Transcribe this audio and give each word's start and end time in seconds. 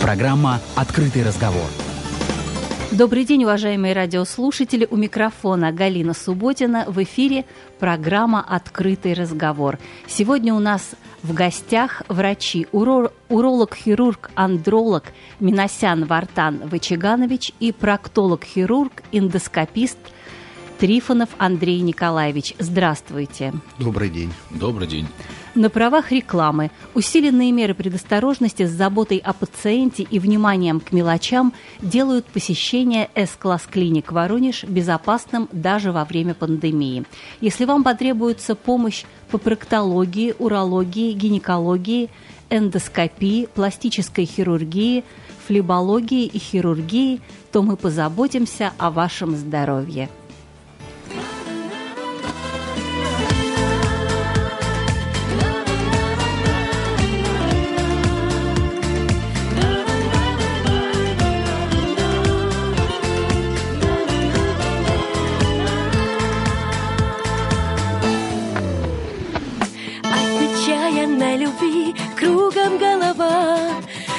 Программа 0.00 0.60
«Открытый 0.76 1.22
разговор». 1.22 1.68
Добрый 2.90 3.24
день, 3.26 3.44
уважаемые 3.44 3.92
радиослушатели. 3.92 4.88
У 4.90 4.96
микрофона 4.96 5.72
Галина 5.72 6.14
Субботина. 6.14 6.86
В 6.88 7.02
эфире 7.02 7.44
программа 7.78 8.40
«Открытый 8.40 9.12
разговор». 9.12 9.78
Сегодня 10.08 10.54
у 10.54 10.58
нас 10.58 10.92
в 11.22 11.34
гостях 11.34 12.02
врачи, 12.08 12.66
уролог-хирург, 12.72 14.30
андролог 14.34 15.04
Миносян 15.38 16.06
Вартан 16.06 16.66
Вачиганович 16.66 17.52
и 17.60 17.70
проктолог-хирург, 17.70 19.02
эндоскопист 19.12 19.98
Трифонов 20.80 21.28
Андрей 21.36 21.82
Николаевич. 21.82 22.54
Здравствуйте. 22.58 23.52
Добрый 23.78 24.08
день. 24.08 24.32
Добрый 24.48 24.88
день. 24.88 25.06
На 25.54 25.68
правах 25.68 26.10
рекламы 26.10 26.70
усиленные 26.94 27.52
меры 27.52 27.74
предосторожности 27.74 28.64
с 28.64 28.70
заботой 28.70 29.18
о 29.18 29.34
пациенте 29.34 30.04
и 30.04 30.18
вниманием 30.18 30.80
к 30.80 30.92
мелочам 30.92 31.52
делают 31.82 32.24
посещение 32.24 33.10
С-класс 33.14 33.68
клиник 33.70 34.10
Воронеж 34.10 34.64
безопасным 34.64 35.50
даже 35.52 35.92
во 35.92 36.06
время 36.06 36.32
пандемии. 36.32 37.04
Если 37.42 37.66
вам 37.66 37.84
потребуется 37.84 38.54
помощь 38.54 39.04
по 39.30 39.36
проктологии, 39.36 40.34
урологии, 40.38 41.12
гинекологии, 41.12 42.08
эндоскопии, 42.48 43.48
пластической 43.54 44.24
хирургии, 44.24 45.04
флебологии 45.46 46.24
и 46.24 46.38
хирургии, 46.38 47.20
то 47.52 47.62
мы 47.62 47.76
позаботимся 47.76 48.72
о 48.78 48.90
вашем 48.90 49.36
здоровье. 49.36 50.08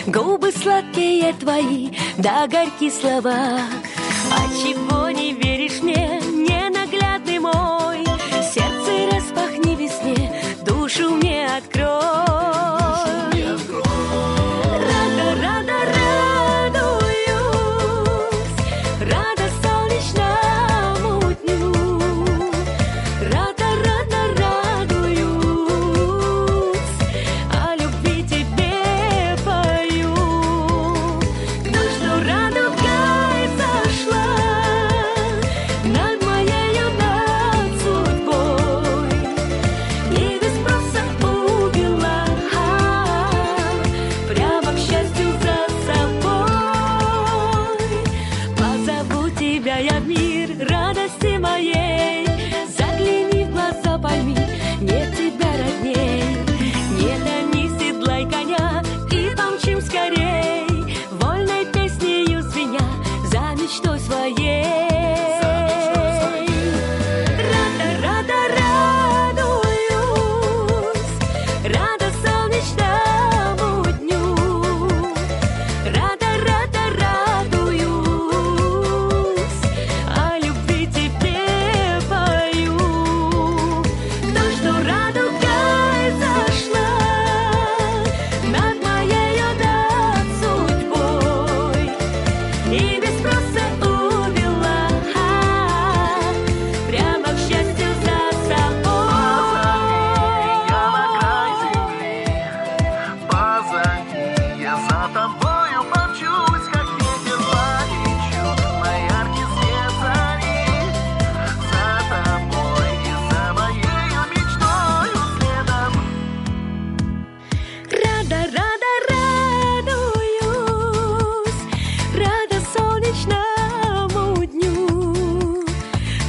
Губы 0.08 0.52
сладкие 0.52 1.34
твои, 1.34 1.92
да 2.18 2.48
горькие 2.48 2.92
слова. 2.92 3.60
А 4.32 4.48
чего 4.62 5.10
не 5.10 5.34
веришь 5.34 5.82
мне, 5.82 6.20
ненаглядный 6.22 7.40
мой? 7.40 8.04
Сердце 8.54 9.16
распахни 9.16 9.76
весне, 9.76 10.34
душу 10.66 11.12
мне 11.12 11.48
открой. 11.48 12.81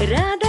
Программа 0.03 0.42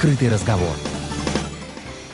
«Открытый 0.00 0.30
разговор». 0.30 0.74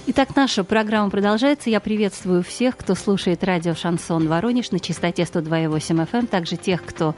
Итак, 0.09 0.35
наша 0.35 0.65
программа 0.65 1.09
продолжается. 1.09 1.71
Я 1.71 1.79
приветствую 1.79 2.43
всех, 2.43 2.77
кто 2.77 2.97
слушает 2.97 3.45
радио 3.45 3.77
«Шансон 3.77 4.27
Воронеж» 4.27 4.73
на 4.73 4.81
частоте 4.81 5.23
102,8 5.23 6.05
FM, 6.05 6.19
эм, 6.19 6.27
также 6.27 6.57
тех, 6.57 6.85
кто 6.85 7.15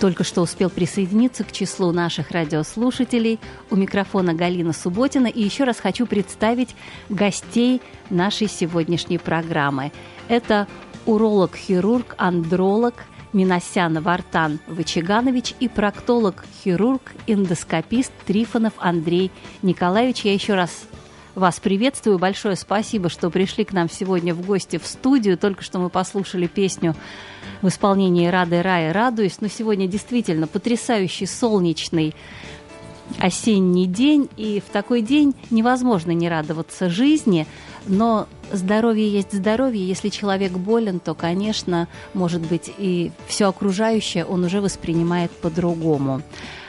только 0.00 0.24
что 0.24 0.40
успел 0.40 0.70
присоединиться 0.70 1.44
к 1.44 1.52
числу 1.52 1.92
наших 1.92 2.30
радиослушателей. 2.30 3.38
У 3.68 3.76
микрофона 3.76 4.32
Галина 4.32 4.72
Субботина. 4.72 5.26
И 5.26 5.42
еще 5.42 5.64
раз 5.64 5.78
хочу 5.78 6.06
представить 6.06 6.74
гостей 7.10 7.82
нашей 8.08 8.48
сегодняшней 8.48 9.18
программы. 9.18 9.92
Это 10.28 10.68
уролог-хирург, 11.04 12.14
андролог– 12.16 12.94
Миносян 13.32 14.00
Вартан 14.00 14.58
Вачиганович 14.66 15.54
и 15.60 15.68
проктолог-хирург, 15.68 17.02
эндоскопист 17.26 18.12
Трифонов 18.26 18.72
Андрей 18.78 19.30
Николаевич. 19.62 20.22
Я 20.24 20.32
еще 20.32 20.54
раз 20.54 20.86
вас 21.34 21.60
приветствую. 21.60 22.18
Большое 22.18 22.56
спасибо, 22.56 23.08
что 23.08 23.30
пришли 23.30 23.64
к 23.64 23.72
нам 23.72 23.88
сегодня 23.88 24.34
в 24.34 24.44
гости 24.44 24.78
в 24.78 24.86
студию. 24.86 25.38
Только 25.38 25.62
что 25.62 25.78
мы 25.78 25.88
послушали 25.90 26.46
песню 26.46 26.94
в 27.62 27.68
исполнении 27.68 28.26
Рады 28.26 28.62
Рая 28.62 28.92
«Радуюсь». 28.92 29.40
Но 29.40 29.48
сегодня 29.48 29.86
действительно 29.86 30.46
потрясающий 30.46 31.26
солнечный 31.26 32.14
осенний 33.18 33.86
день, 33.86 34.28
и 34.36 34.60
в 34.60 34.70
такой 34.70 35.02
день 35.02 35.34
невозможно 35.50 36.10
не 36.12 36.28
радоваться 36.28 36.88
жизни, 36.88 37.46
но 37.86 38.26
здоровье 38.52 39.08
есть 39.08 39.32
здоровье. 39.32 39.86
Если 39.86 40.08
человек 40.08 40.52
болен, 40.52 41.00
то, 41.00 41.14
конечно, 41.14 41.88
может 42.14 42.42
быть, 42.42 42.70
и 42.78 43.10
все 43.26 43.48
окружающее 43.48 44.24
он 44.24 44.44
уже 44.44 44.60
воспринимает 44.60 45.30
по-другому. 45.30 46.22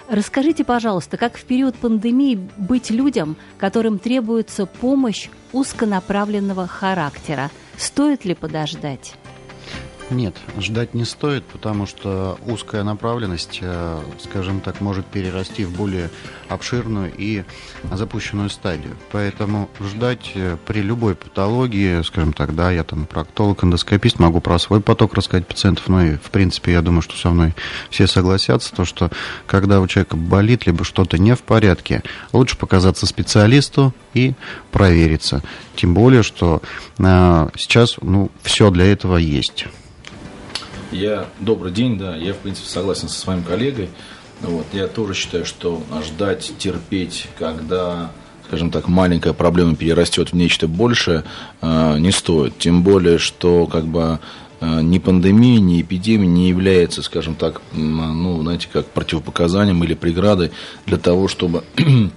Расскажите, 0.10 0.64
пожалуйста, 0.64 1.18
как 1.18 1.38
в 1.38 1.44
период 1.44 1.76
пандемии 1.76 2.40
быть 2.58 2.90
людям, 2.90 3.36
которым 3.60 4.00
требуется 4.00 4.66
помощь 4.66 5.30
узконаправленного 5.54 6.66
характера? 6.66 7.52
Стоит 7.78 8.26
ли 8.26 8.34
подождать? 8.34 9.14
Нет, 10.12 10.36
ждать 10.58 10.96
не 10.96 11.06
стоит, 11.06 11.44
потому 11.46 11.86
что 11.86 12.40
узкая 12.48 12.84
направленность, 12.84 13.60
э, 13.62 14.02
скажем 14.20 14.60
так, 14.60 14.82
может 14.82 15.06
перерасти 15.06 15.66
в 15.66 15.76
более 15.78 16.10
обширную 16.48 17.14
и 17.16 17.44
запущенную 17.92 18.50
стадию. 18.50 18.98
Поэтому 19.12 19.70
ждать 19.80 20.32
э, 20.34 20.58
при 20.66 20.82
любой 20.82 21.14
патологии, 21.14 22.02
скажем 22.02 22.34
так, 22.34 22.56
да, 22.56 22.72
я 22.72 22.84
там 22.84 23.06
проктолог, 23.06 23.64
эндоскопист, 23.64 24.18
могу 24.18 24.42
про 24.42 24.58
свой 24.58 24.82
поток 24.82 25.14
рассказать 25.14 25.46
пациентов, 25.46 25.88
но 25.88 26.04
и, 26.04 26.16
в 26.16 26.32
принципе, 26.32 26.72
я 26.72 26.82
думаю, 26.82 27.04
что 27.04 27.16
со 27.16 27.30
мной 27.30 27.54
все 27.92 28.08
согласятся, 28.08 28.76
то, 28.76 28.86
что 28.86 29.12
когда 29.46 29.80
у 29.80 29.86
человека 29.86 30.18
болит, 30.18 30.66
либо 30.66 30.84
что-то 30.84 31.20
не 31.20 31.36
в 31.36 31.44
порядке, 31.44 32.02
лучше 32.34 32.58
показаться 32.58 33.06
специалисту 33.06 33.94
и 34.16 34.34
провериться. 34.72 35.44
Тем 35.76 35.94
более, 35.94 36.24
что 36.24 36.64
э, 36.98 37.50
сейчас, 37.56 37.98
ну, 38.02 38.32
все 38.42 38.72
для 38.72 38.92
этого 38.92 39.18
есть. 39.18 39.68
Я 40.92 41.28
добрый 41.40 41.72
день, 41.72 42.00
да, 42.00 42.16
я 42.16 42.34
в 42.34 42.38
принципе 42.38 42.68
согласен 42.68 43.10
со 43.10 43.20
своим 43.20 43.44
коллегой. 43.44 43.90
Вот, 44.42 44.66
я 44.74 44.88
тоже 44.88 45.14
считаю, 45.14 45.46
что 45.46 45.84
ждать, 46.04 46.52
терпеть, 46.58 47.28
когда, 47.38 48.12
скажем 48.48 48.72
так, 48.72 48.88
маленькая 48.88 49.34
проблема 49.34 49.76
перерастет 49.76 50.32
в 50.32 50.36
нечто 50.36 50.68
большее, 50.68 51.26
э, 51.62 51.98
не 52.00 52.12
стоит. 52.12 52.58
Тем 52.58 52.82
более, 52.82 53.20
что 53.20 53.68
как 53.68 53.86
бы 53.86 54.20
э, 54.62 54.82
ни 54.82 54.98
пандемия, 54.98 55.60
ни 55.60 55.82
эпидемия 55.82 56.28
не 56.28 56.50
является, 56.50 57.04
скажем 57.04 57.36
так, 57.36 57.62
ну, 57.74 58.42
знаете, 58.42 58.68
как 58.72 58.88
противопоказанием 58.88 59.84
или 59.84 59.94
преградой 59.94 60.52
для 60.88 60.98
того, 60.98 61.28
чтобы 61.28 61.64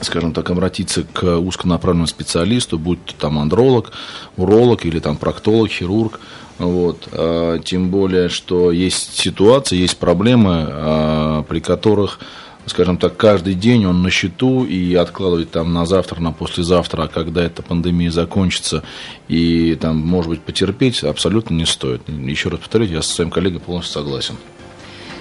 скажем 0.00 0.32
так, 0.32 0.48
обратиться 0.50 1.02
к 1.02 1.38
узконаправленному 1.38 2.06
специалисту, 2.06 2.78
будь 2.78 3.04
то 3.04 3.14
там 3.14 3.38
андролог, 3.38 3.92
уролог 4.36 4.86
или 4.86 4.98
там 4.98 5.16
проктолог, 5.16 5.70
хирург, 5.70 6.20
вот. 6.58 7.08
А, 7.12 7.58
тем 7.58 7.90
более, 7.90 8.28
что 8.28 8.70
есть 8.70 9.18
ситуации, 9.18 9.76
есть 9.76 9.96
проблемы, 9.98 10.66
а, 10.68 11.42
при 11.44 11.60
которых, 11.60 12.20
скажем 12.66 12.96
так, 12.96 13.16
каждый 13.16 13.54
день 13.54 13.86
он 13.86 14.02
на 14.02 14.10
счету 14.10 14.64
и 14.64 14.94
откладывать 14.94 15.50
там 15.50 15.72
на 15.72 15.86
завтра, 15.86 16.20
на 16.20 16.32
послезавтра, 16.32 17.04
а 17.04 17.08
когда 17.08 17.42
эта 17.42 17.62
пандемия 17.62 18.10
закончится, 18.10 18.82
и 19.28 19.76
там, 19.80 19.96
может 19.98 20.30
быть, 20.30 20.42
потерпеть 20.42 21.02
абсолютно 21.02 21.54
не 21.54 21.66
стоит. 21.66 22.02
Еще 22.08 22.48
раз 22.48 22.60
повторюсь, 22.60 22.90
я 22.90 23.02
со 23.02 23.14
своим 23.14 23.30
коллегой 23.30 23.60
полностью 23.60 23.94
согласен. 23.94 24.36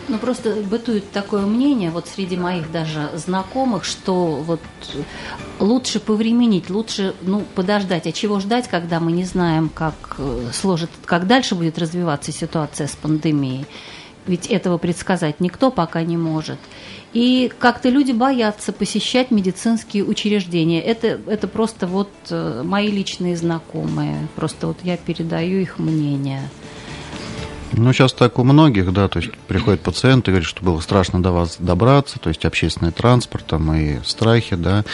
Ну, 0.09 0.17
просто 0.17 0.55
бытует 0.69 1.11
такое 1.11 1.45
мнение, 1.45 1.89
вот 1.89 2.07
среди 2.07 2.35
моих 2.35 2.71
даже 2.71 3.09
знакомых, 3.15 3.85
что 3.85 4.35
вот 4.35 4.59
лучше 5.59 5.99
повременить, 5.99 6.69
лучше, 6.69 7.15
ну, 7.21 7.43
подождать. 7.55 8.05
А 8.05 8.11
чего 8.11 8.39
ждать, 8.39 8.67
когда 8.67 8.99
мы 8.99 9.13
не 9.13 9.23
знаем, 9.23 9.69
как 9.69 9.93
э, 10.17 10.49
сложит, 10.51 10.89
как 11.05 11.25
дальше 11.25 11.55
будет 11.55 11.77
развиваться 11.77 12.31
ситуация 12.31 12.87
с 12.87 12.95
пандемией? 12.95 13.65
Ведь 14.25 14.47
этого 14.47 14.77
предсказать 14.77 15.39
никто 15.39 15.71
пока 15.71 16.01
не 16.03 16.17
может. 16.17 16.59
И 17.13 17.51
как-то 17.59 17.89
люди 17.89 18.11
боятся 18.11 18.73
посещать 18.73 19.31
медицинские 19.31 20.03
учреждения. 20.03 20.81
Это, 20.81 21.19
это 21.27 21.47
просто 21.47 21.87
вот 21.87 22.09
э, 22.29 22.61
мои 22.65 22.87
личные 22.89 23.37
знакомые. 23.37 24.27
Просто 24.35 24.67
вот 24.67 24.77
я 24.83 24.97
передаю 24.97 25.59
их 25.59 25.77
мнение. 25.77 26.49
Ну, 27.75 27.91
сейчас 27.91 28.13
так 28.13 28.37
у 28.37 28.43
многих, 28.43 28.93
да, 28.93 29.07
то 29.07 29.19
есть 29.19 29.31
приходят 29.47 29.81
пациенты, 29.81 30.31
говорят, 30.31 30.47
что 30.47 30.63
было 30.63 30.79
страшно 30.79 31.23
до 31.23 31.31
вас 31.31 31.57
добраться, 31.57 32.19
то 32.19 32.29
есть 32.29 32.45
общественный 32.45 32.91
транспорт 32.91 33.45
там 33.47 33.73
и 33.73 33.97
страхи, 34.05 34.55
да, 34.55 34.85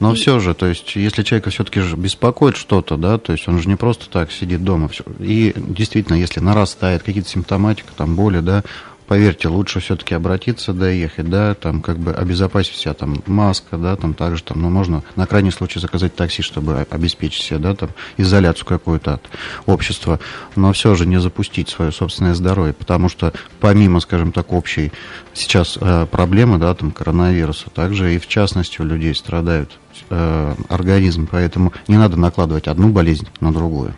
но 0.00 0.12
и... 0.12 0.16
все 0.16 0.38
же, 0.38 0.52
то 0.52 0.66
есть 0.66 0.96
если 0.96 1.22
человека 1.22 1.48
все-таки 1.50 1.80
же 1.80 1.96
беспокоит 1.96 2.56
что-то, 2.56 2.98
да, 2.98 3.16
то 3.16 3.32
есть 3.32 3.48
он 3.48 3.58
же 3.60 3.68
не 3.68 3.76
просто 3.76 4.10
так 4.10 4.30
сидит 4.30 4.62
дома, 4.64 4.88
все. 4.88 5.02
и 5.18 5.54
действительно, 5.56 6.16
если 6.16 6.40
нарастает 6.40 7.02
какие-то 7.02 7.30
симптоматика, 7.30 7.88
там 7.96 8.16
боли, 8.16 8.40
да, 8.40 8.62
поверьте, 9.06 9.48
лучше 9.48 9.80
все-таки 9.80 10.14
обратиться, 10.14 10.72
доехать, 10.72 11.28
да, 11.28 11.54
там 11.54 11.80
как 11.80 11.98
бы 11.98 12.12
обезопасить 12.12 12.76
себя, 12.76 12.94
там 12.94 13.22
маска, 13.26 13.76
да, 13.76 13.96
там 13.96 14.14
также 14.14 14.42
там, 14.42 14.62
ну, 14.62 14.70
можно 14.70 15.02
на 15.14 15.26
крайний 15.26 15.52
случай 15.52 15.80
заказать 15.80 16.14
такси, 16.14 16.42
чтобы 16.42 16.86
обеспечить 16.90 17.42
себе, 17.42 17.58
да, 17.58 17.74
там 17.74 17.90
изоляцию 18.16 18.66
какую-то 18.66 19.14
от 19.14 19.22
общества, 19.66 20.20
но 20.56 20.72
все 20.72 20.94
же 20.94 21.06
не 21.06 21.20
запустить 21.20 21.68
свое 21.68 21.92
собственное 21.92 22.34
здоровье, 22.34 22.74
потому 22.74 23.08
что 23.08 23.32
помимо, 23.60 24.00
скажем 24.00 24.32
так, 24.32 24.52
общей 24.52 24.92
сейчас 25.34 25.78
э, 25.80 26.06
проблемы, 26.10 26.58
да, 26.58 26.74
там 26.74 26.90
коронавируса, 26.90 27.70
также 27.70 28.14
и 28.14 28.18
в 28.18 28.26
частности 28.26 28.80
у 28.80 28.84
людей 28.84 29.14
страдают 29.14 29.78
э, 30.10 30.54
организм, 30.68 31.28
поэтому 31.30 31.72
не 31.88 31.96
надо 31.96 32.16
накладывать 32.16 32.68
одну 32.68 32.88
болезнь 32.88 33.28
на 33.40 33.52
другую. 33.52 33.94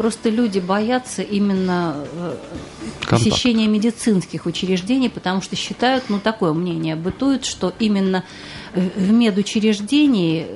Просто 0.00 0.30
люди 0.30 0.60
боятся 0.60 1.20
именно 1.20 1.94
э, 2.14 2.36
посещения 3.06 3.66
медицинских 3.66 4.46
учреждений, 4.46 5.10
потому 5.10 5.42
что 5.42 5.56
считают, 5.56 6.04
ну 6.08 6.18
такое 6.18 6.54
мнение 6.54 6.96
бытует, 6.96 7.44
что 7.44 7.74
именно 7.78 8.24
в 8.74 9.12
медучреждении 9.12 10.46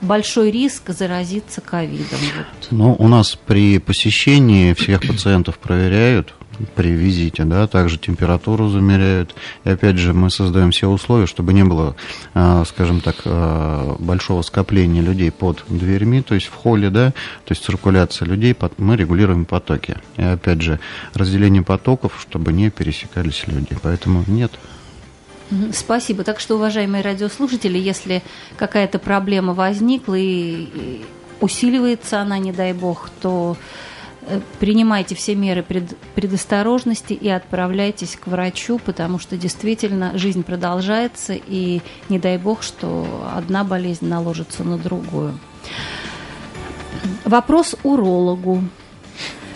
большой 0.00 0.50
риск 0.50 0.90
заразиться 0.90 1.60
ковидом. 1.60 2.18
Вот. 2.36 2.68
Ну, 2.72 2.96
у 2.98 3.06
нас 3.06 3.36
при 3.36 3.78
посещении 3.78 4.72
всех 4.72 5.06
пациентов 5.06 5.60
проверяют, 5.60 6.34
при 6.74 6.90
визите, 6.90 7.44
да, 7.44 7.66
также 7.66 7.98
температуру 7.98 8.68
замеряют. 8.68 9.34
И 9.64 9.70
опять 9.70 9.98
же, 9.98 10.12
мы 10.12 10.30
создаем 10.30 10.70
все 10.70 10.88
условия, 10.88 11.26
чтобы 11.26 11.52
не 11.52 11.64
было, 11.64 11.96
а, 12.34 12.64
скажем 12.64 13.00
так, 13.00 13.16
а, 13.24 13.96
большого 13.98 14.42
скопления 14.42 15.02
людей 15.02 15.30
под 15.30 15.64
дверьми, 15.68 16.22
то 16.22 16.34
есть 16.34 16.46
в 16.46 16.54
холле, 16.54 16.90
да, 16.90 17.10
то 17.44 17.52
есть 17.52 17.64
циркуляция 17.64 18.26
людей, 18.26 18.56
мы 18.78 18.96
регулируем 18.96 19.44
потоки. 19.44 19.96
И 20.16 20.22
опять 20.22 20.62
же, 20.62 20.80
разделение 21.14 21.62
потоков, 21.62 22.18
чтобы 22.20 22.52
не 22.52 22.70
пересекались 22.70 23.44
люди. 23.46 23.76
Поэтому 23.82 24.24
нет. 24.26 24.52
Спасибо. 25.72 26.24
Так 26.24 26.40
что, 26.40 26.56
уважаемые 26.56 27.02
радиослушатели, 27.02 27.78
если 27.78 28.22
какая-то 28.56 28.98
проблема 28.98 29.54
возникла 29.54 30.14
и 30.14 31.02
усиливается 31.40 32.20
она, 32.20 32.38
не 32.38 32.52
дай 32.52 32.72
бог, 32.72 33.10
то 33.20 33.56
принимайте 34.60 35.14
все 35.14 35.34
меры 35.34 35.62
пред, 35.62 35.96
предосторожности 36.14 37.12
и 37.12 37.28
отправляйтесь 37.28 38.16
к 38.16 38.26
врачу, 38.26 38.78
потому 38.78 39.18
что 39.18 39.36
действительно 39.36 40.16
жизнь 40.18 40.42
продолжается, 40.42 41.34
и 41.34 41.80
не 42.08 42.18
дай 42.18 42.38
бог, 42.38 42.62
что 42.62 43.28
одна 43.34 43.64
болезнь 43.64 44.06
наложится 44.06 44.64
на 44.64 44.78
другую. 44.78 45.38
Вопрос 47.24 47.76
урологу. 47.82 48.64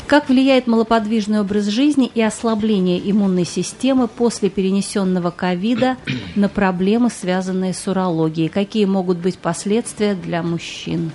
Как 0.06 0.28
влияет 0.28 0.66
малоподвижный 0.66 1.40
образ 1.40 1.64
жизни 1.66 2.10
и 2.14 2.20
ослабление 2.20 3.00
иммунной 3.10 3.46
системы 3.46 4.08
после 4.08 4.50
перенесенного 4.50 5.30
ковида 5.30 5.96
на 6.34 6.50
проблемы, 6.50 7.08
связанные 7.08 7.72
с 7.72 7.88
урологией? 7.88 8.50
Какие 8.50 8.84
могут 8.84 9.16
быть 9.16 9.38
последствия 9.38 10.14
для 10.14 10.42
мужчин? 10.42 11.12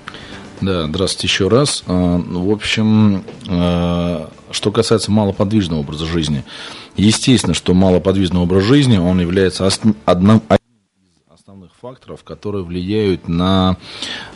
Да, 0.60 0.88
здравствуйте 0.88 1.28
еще 1.28 1.48
раз. 1.48 1.84
А, 1.88 2.18
в 2.18 2.52
общем, 2.52 3.24
а, 3.48 4.30
что 4.52 4.72
касается 4.72 5.12
малоподвижного 5.12 5.82
образа 5.82 6.06
жизни, 6.06 6.44
естественно, 6.96 7.54
что 7.54 7.74
малоподвижный 7.74 8.42
образ 8.42 8.64
жизни, 8.64 8.98
он 8.98 9.22
является 9.22 9.70
одним, 10.06 10.42
факторов, 11.82 12.24
которые 12.24 12.64
влияют 12.64 13.28
на, 13.28 13.78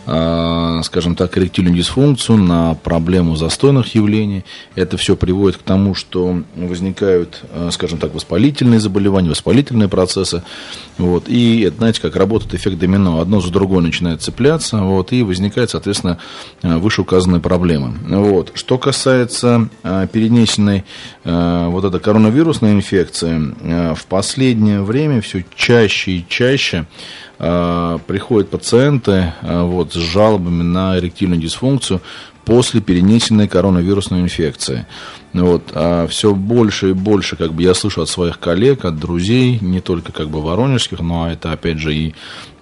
а, 0.05 0.83
скажем 0.83 1.15
так, 1.15 1.35
эректильную 1.39 1.75
дисфункцию, 1.75 2.37
на 2.37 2.75
проблему 2.75 3.35
застойных 3.35 3.95
явлений. 3.95 4.45
Это 4.75 4.95
все 4.97 5.15
приводит 5.15 5.57
к 5.57 5.63
тому, 5.63 5.95
что 5.95 6.43
возникают, 6.55 7.41
а, 7.51 7.71
скажем 7.71 7.97
так, 7.97 8.13
воспалительные 8.13 8.79
заболевания, 8.79 9.29
воспалительные 9.29 9.89
процессы. 9.89 10.43
Вот, 10.99 11.23
и 11.29 11.71
знаете, 11.75 11.99
как 11.99 12.15
работает 12.15 12.53
эффект 12.53 12.77
домино. 12.77 13.19
Одно 13.19 13.41
за 13.41 13.51
другое 13.51 13.81
начинает 13.81 14.21
цепляться, 14.21 14.77
вот, 14.77 15.11
и 15.11 15.23
возникает, 15.23 15.71
соответственно, 15.71 16.19
а, 16.61 16.77
вышеуказанные 16.77 17.41
проблемы. 17.41 17.97
Вот. 18.07 18.51
Что 18.53 18.77
касается 18.77 19.67
перенесенной 19.81 20.83
вот 21.23 21.85
этой 21.85 21.99
коронавирусной 21.99 22.73
инфекции, 22.73 23.93
в 23.95 24.05
последнее 24.05 24.81
время 24.81 25.21
все 25.21 25.43
чаще 25.55 26.11
и 26.11 26.25
чаще 26.27 26.85
э, 27.39 27.40
приходят 28.05 28.51
пациенты 28.51 29.33
э, 29.41 29.63
вот, 29.63 29.93
с 29.93 29.95
жалобами 29.95 30.61
на 30.61 30.99
эректильную 30.99 31.41
дисфункцию 31.41 32.01
после 32.45 32.81
перенесенной 32.81 33.47
коронавирусной 33.47 34.21
инфекции. 34.21 34.85
Вот, 35.33 35.71
а 35.73 36.07
все 36.07 36.35
больше 36.35 36.89
и 36.89 36.93
больше, 36.93 37.37
как 37.37 37.53
бы 37.53 37.63
я 37.63 37.73
слышу 37.73 38.01
от 38.01 38.09
своих 38.09 38.37
коллег, 38.37 38.83
от 38.83 38.99
друзей, 38.99 39.59
не 39.61 39.79
только 39.79 40.11
как 40.11 40.29
бы 40.29 40.41
воронежских, 40.41 40.99
но 40.99 41.31
это 41.31 41.53
опять 41.53 41.77
же 41.77 41.95
и 41.95 42.13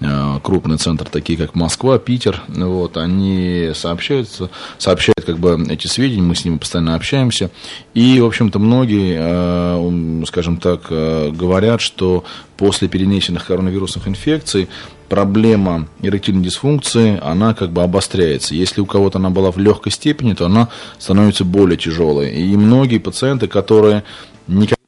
э, 0.02 0.40
крупный 0.44 0.78
центр, 0.78 1.06
такие 1.10 1.40
как 1.40 1.56
Москва, 1.56 1.98
Питер, 1.98 2.44
вот, 2.48 2.98
они 2.98 3.72
сообщаются, 3.74 4.52
сообщают 4.78 5.24
как 5.26 5.40
бы 5.40 5.66
эти 5.68 5.88
сведения, 5.88 6.22
мы 6.22 6.36
с 6.36 6.46
ними 6.46 6.58
постоянно 6.58 6.94
общаемся, 6.94 7.50
и, 7.96 8.20
в 8.22 8.26
общем-то, 8.26 8.60
многие, 8.60 9.18
э, 9.20 10.26
скажем 10.28 10.58
так, 10.58 10.84
э, 10.92 11.32
говорят, 11.32 11.82
что 11.82 12.24
после 12.56 12.88
перенесенных 12.88 13.48
коронавирусных 13.48 14.08
инфекций 14.08 14.70
проблема 15.10 15.88
эректильной 16.02 16.44
дисфункции, 16.44 17.20
она 17.22 17.54
как 17.54 17.72
бы 17.72 17.82
обостряется. 17.84 18.56
Если 18.56 18.80
у 18.80 18.86
кого-то 18.86 19.18
она 19.18 19.30
была 19.30 19.52
в 19.52 19.58
легкой 19.58 19.92
степени, 19.92 20.34
то 20.34 20.46
она 20.46 20.70
становится 21.00 21.44
более 21.44 21.78
тяжелой. 21.78 22.32
И 22.32 22.56
многие 22.56 23.00
пациенты, 23.00 23.48
которые 23.48 24.04
никогда 24.48 24.79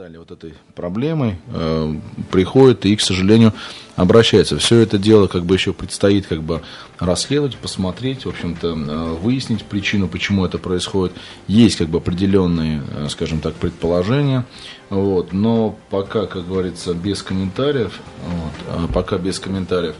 страдали 0.00 0.16
вот 0.16 0.30
этой 0.30 0.54
проблемой, 0.74 1.36
э, 1.48 1.94
приходят 2.30 2.86
и, 2.86 2.96
к 2.96 3.02
сожалению, 3.02 3.52
обращаются. 3.96 4.56
Все 4.56 4.78
это 4.78 4.96
дело 4.96 5.26
как 5.26 5.44
бы 5.44 5.54
еще 5.54 5.74
предстоит 5.74 6.26
как 6.26 6.42
бы 6.42 6.62
расследовать, 6.98 7.56
посмотреть, 7.56 8.24
в 8.24 8.30
общем-то, 8.30 8.68
э, 8.68 9.14
выяснить 9.22 9.62
причину, 9.64 10.08
почему 10.08 10.46
это 10.46 10.56
происходит. 10.56 11.14
Есть 11.48 11.76
как 11.76 11.88
бы 11.88 11.98
определенные, 11.98 12.82
э, 12.94 13.08
скажем 13.10 13.40
так, 13.40 13.54
предположения. 13.54 14.46
Вот, 14.88 15.34
но 15.34 15.76
пока, 15.90 16.24
как 16.26 16.48
говорится, 16.48 16.94
без 16.94 17.22
комментариев, 17.22 18.00
вот, 18.26 18.52
а 18.68 18.88
пока 18.92 19.18
без 19.18 19.38
комментариев, 19.38 19.96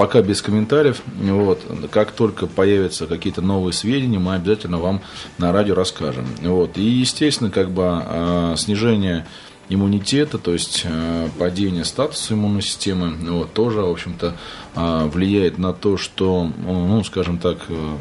пока 0.00 0.22
без 0.22 0.40
комментариев, 0.40 1.02
вот, 1.18 1.60
как 1.90 2.12
только 2.12 2.46
появятся 2.46 3.06
какие-то 3.06 3.42
новые 3.42 3.74
сведения, 3.74 4.18
мы 4.18 4.34
обязательно 4.34 4.78
вам 4.78 5.02
на 5.36 5.52
радио 5.52 5.74
расскажем. 5.74 6.26
Вот, 6.40 6.78
и, 6.78 6.82
естественно, 6.82 7.50
как 7.50 7.70
бы 7.70 7.82
а, 7.84 8.54
снижение 8.56 9.26
иммунитета, 9.68 10.38
то 10.38 10.54
есть 10.54 10.84
э, 10.84 11.28
падение 11.38 11.84
статуса 11.84 12.32
иммунной 12.32 12.62
системы, 12.62 13.14
вот, 13.30 13.52
тоже, 13.52 13.82
в 13.82 13.90
общем-то, 13.90 14.36
э, 14.74 15.10
влияет 15.12 15.58
на 15.58 15.74
то, 15.74 15.98
что, 15.98 16.50
ну, 16.64 17.04
скажем 17.04 17.36
так, 17.36 17.58
э, 17.68 17.96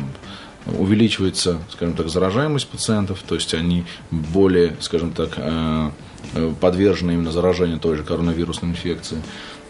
увеличивается, 0.77 1.57
скажем 1.69 1.95
так, 1.95 2.07
заражаемость 2.07 2.69
пациентов, 2.69 3.21
то 3.27 3.35
есть 3.35 3.53
они 3.53 3.83
более, 4.09 4.77
скажем 4.79 5.11
так, 5.11 5.31
э, 5.35 5.89
э, 6.33 6.53
подвержены 6.61 7.11
именно 7.11 7.31
заражению 7.31 7.77
той 7.79 7.97
же 7.97 8.03
коронавирусной 8.03 8.71
инфекции. 8.71 9.21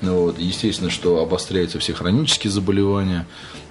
Ну 0.01 0.23
вот. 0.23 0.39
Естественно, 0.39 0.89
что 0.89 1.21
обостряются 1.21 1.79
все 1.79 1.93
хронические 1.93 2.51
заболевания. 2.51 3.27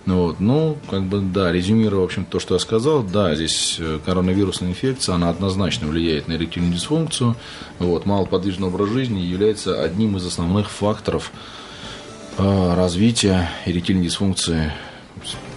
Ну 0.06 0.25
вот. 0.25 0.40
Ну, 0.40 0.78
как 0.90 1.04
бы, 1.04 1.20
да, 1.20 1.52
резюмируя, 1.52 2.00
в 2.00 2.04
общем, 2.04 2.25
то, 2.25 2.38
что 2.38 2.54
я 2.54 2.61
сказал, 2.61 3.02
да, 3.02 3.35
здесь 3.35 3.76
э, 3.78 3.99
коронавирусная 4.04 4.70
инфекция, 4.70 5.14
она 5.14 5.30
однозначно 5.30 5.87
влияет 5.87 6.28
на 6.28 6.35
эректильную 6.35 6.75
дисфункцию. 6.75 7.37
Вот. 7.78 8.06
Малоподвижный 8.06 8.68
образ 8.68 8.90
жизни 8.90 9.20
является 9.20 9.82
одним 9.82 10.16
из 10.16 10.26
основных 10.26 10.70
факторов 10.70 11.32
развития 12.38 13.50
эректильной 13.66 14.04
дисфункции 14.04 14.73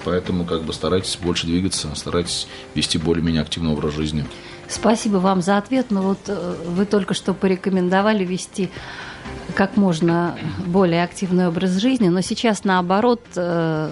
Поэтому 0.04 0.46
как 0.46 0.64
бы 0.64 0.74
старайтесь 0.74 1.18
больше 1.18 1.46
двигаться, 1.46 1.94
старайтесь 1.96 2.48
вести 2.76 2.98
более-менее 2.98 3.42
активный 3.42 3.72
образ 3.72 3.94
жизни. 3.94 4.26
Спасибо 4.68 5.18
вам 5.18 5.42
за 5.42 5.58
ответ. 5.58 5.88
Но 5.90 6.02
вот 6.02 6.20
э, 6.28 6.56
вы 6.66 6.86
только 6.86 7.14
что 7.14 7.34
порекомендовали 7.34 8.24
вести 8.24 8.72
как 9.56 9.78
можно 9.78 10.38
более 10.66 11.04
активный 11.04 11.48
образ 11.48 11.72
жизни, 11.78 12.10
но 12.10 12.22
сейчас 12.22 12.64
наоборот 12.64 13.22
э, 13.36 13.92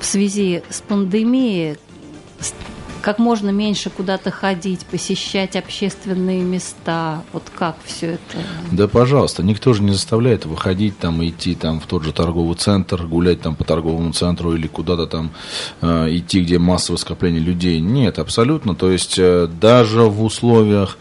в 0.00 0.04
связи 0.04 0.62
с 0.70 0.80
пандемией 0.80 1.76
как 3.04 3.18
можно 3.18 3.50
меньше 3.50 3.90
куда-то 3.90 4.30
ходить, 4.30 4.86
посещать 4.86 5.56
общественные 5.56 6.40
места. 6.40 7.22
Вот 7.34 7.42
как 7.54 7.76
все 7.84 8.12
это? 8.12 8.38
Да, 8.72 8.88
пожалуйста, 8.88 9.42
никто 9.42 9.74
же 9.74 9.82
не 9.82 9.92
заставляет 9.92 10.46
выходить 10.46 10.98
там, 10.98 11.22
идти 11.22 11.54
там 11.54 11.80
в 11.80 11.86
тот 11.86 12.02
же 12.02 12.14
торговый 12.14 12.56
центр, 12.56 13.06
гулять 13.06 13.42
там 13.42 13.56
по 13.56 13.64
торговому 13.64 14.14
центру 14.14 14.54
или 14.54 14.68
куда-то 14.68 15.06
там 15.06 15.32
э, 15.82 16.16
идти, 16.16 16.40
где 16.40 16.58
массовое 16.58 16.96
скопление 16.96 17.42
людей. 17.42 17.78
Нет, 17.78 18.18
абсолютно. 18.18 18.74
То 18.74 18.90
есть 18.90 19.18
э, 19.18 19.48
даже 19.60 20.04
в 20.04 20.24
условиях 20.24 20.96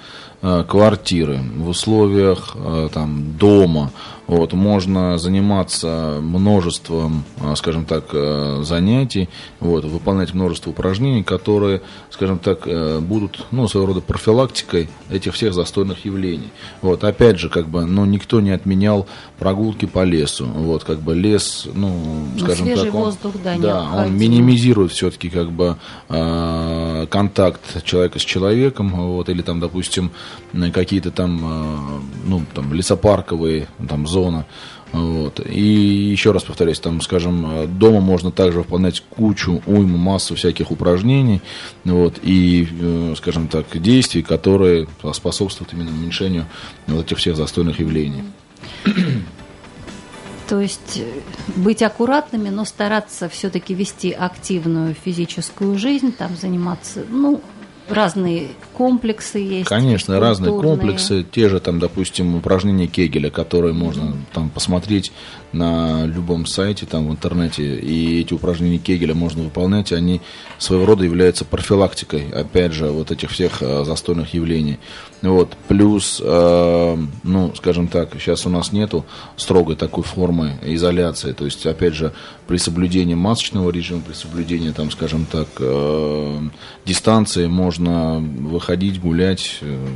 квартиры, 0.67 1.39
в 1.57 1.69
условиях 1.69 2.55
э, 2.55 2.89
там 2.93 3.37
дома, 3.37 3.91
вот, 4.27 4.53
можно 4.53 5.17
заниматься 5.17 6.19
множеством, 6.21 7.23
а, 7.41 7.55
скажем 7.55 7.85
так, 7.85 8.05
э, 8.13 8.61
занятий, 8.63 9.29
вот, 9.59 9.83
выполнять 9.85 10.33
множество 10.33 10.69
упражнений, 10.69 11.23
которые, 11.23 11.81
скажем 12.09 12.39
так, 12.39 12.61
э, 12.65 12.99
будут, 12.99 13.45
ну, 13.51 13.67
своего 13.67 13.87
рода 13.87 14.01
профилактикой 14.01 14.89
этих 15.09 15.33
всех 15.33 15.53
застойных 15.53 16.05
явлений. 16.05 16.51
Вот, 16.81 17.03
опять 17.03 17.37
же, 17.37 17.49
как 17.49 17.67
бы, 17.67 17.85
ну, 17.85 18.05
никто 18.05 18.39
не 18.39 18.51
отменял 18.51 19.07
прогулки 19.39 19.85
по 19.85 20.03
лесу. 20.03 20.45
Вот, 20.45 20.83
как 20.83 21.01
бы 21.01 21.15
лес, 21.15 21.67
ну, 21.73 21.89
ну 22.33 22.39
скажем 22.39 22.65
свежий 22.65 22.85
так, 22.85 22.95
он, 22.95 23.01
воздух, 23.01 23.33
да, 23.43 23.57
да 23.57 24.05
он 24.05 24.17
минимизирует 24.17 24.91
все-таки, 24.93 25.29
как 25.29 25.51
бы, 25.51 25.75
э, 26.07 27.07
контакт 27.09 27.83
человека 27.83 28.19
с 28.19 28.23
человеком, 28.23 28.89
вот, 28.89 29.27
или 29.27 29.41
там, 29.41 29.59
допустим, 29.59 30.11
какие-то 30.73 31.11
там, 31.11 32.03
ну, 32.25 32.43
там, 32.53 32.73
лесопарковые, 32.73 33.67
там, 33.89 34.07
зона. 34.13 34.45
Вот. 34.93 35.41
И 35.43 35.61
еще 36.11 36.31
раз 36.31 36.43
повторяюсь, 36.43 36.79
там, 36.79 37.01
скажем, 37.01 37.67
дома 37.79 37.99
можно 37.99 38.31
также 38.31 38.59
выполнять 38.59 39.01
кучу, 39.09 39.61
уйму, 39.65 39.97
массу 39.97 40.35
всяких 40.35 40.69
упражнений 40.69 41.41
вот, 41.83 42.19
и, 42.21 42.67
э, 42.79 43.15
скажем 43.17 43.47
так, 43.47 43.65
действий, 43.73 44.21
которые 44.21 44.87
способствуют 45.13 45.73
именно 45.73 45.89
уменьшению 45.89 46.45
вот 46.85 47.07
этих 47.07 47.17
всех 47.17 47.35
застойных 47.35 47.79
явлений. 47.79 48.23
То 50.47 50.59
есть 50.59 50.97
э, 50.97 51.21
быть 51.55 51.81
аккуратными, 51.81 52.49
но 52.49 52.65
стараться 52.65 53.29
все-таки 53.29 53.73
вести 53.73 54.11
активную 54.11 54.93
физическую 54.93 55.77
жизнь, 55.79 56.11
там 56.11 56.35
заниматься, 56.35 57.03
ну, 57.09 57.41
разные 57.89 58.49
комплексы 58.73 59.39
есть. 59.39 59.69
Конечно, 59.69 60.19
разные 60.19 60.51
комплексы. 60.51 61.23
Те 61.23 61.49
же, 61.49 61.59
там, 61.59 61.79
допустим, 61.79 62.35
упражнения 62.35 62.87
Кегеля, 62.87 63.29
которые 63.29 63.73
можно 63.73 64.15
там 64.33 64.49
посмотреть 64.49 65.11
на 65.53 66.05
любом 66.05 66.45
сайте, 66.45 66.85
там, 66.85 67.07
в 67.07 67.11
интернете. 67.11 67.79
И 67.79 68.19
эти 68.19 68.33
упражнения 68.33 68.79
Кегеля 68.79 69.13
можно 69.13 69.43
выполнять. 69.43 69.93
Они 69.93 70.21
своего 70.57 70.85
рода 70.85 71.03
являются 71.03 71.45
профилактикой, 71.45 72.29
опять 72.31 72.73
же, 72.73 72.87
вот 72.87 73.11
этих 73.11 73.31
всех 73.31 73.61
э, 73.61 73.83
застойных 73.85 74.33
явлений. 74.33 74.79
Вот. 75.21 75.55
Плюс, 75.67 76.21
э, 76.23 76.97
ну, 77.23 77.55
скажем 77.55 77.87
так, 77.87 78.09
сейчас 78.19 78.45
у 78.45 78.49
нас 78.49 78.73
нету 78.73 79.05
строгой 79.37 79.75
такой 79.75 80.03
формы 80.03 80.57
изоляции. 80.63 81.31
То 81.31 81.45
есть, 81.45 81.65
опять 81.65 81.93
же, 81.93 82.13
при 82.47 82.57
соблюдении 82.57 83.15
масочного 83.15 83.69
режима, 83.69 84.01
при 84.01 84.13
соблюдении, 84.13 84.71
там, 84.71 84.91
скажем 84.91 85.25
так, 85.25 85.47
э, 85.59 86.39
дистанции 86.85 87.47
можно 87.47 88.19
выходить, 88.19 88.99
гулять, 88.99 89.59
э, 89.61 89.87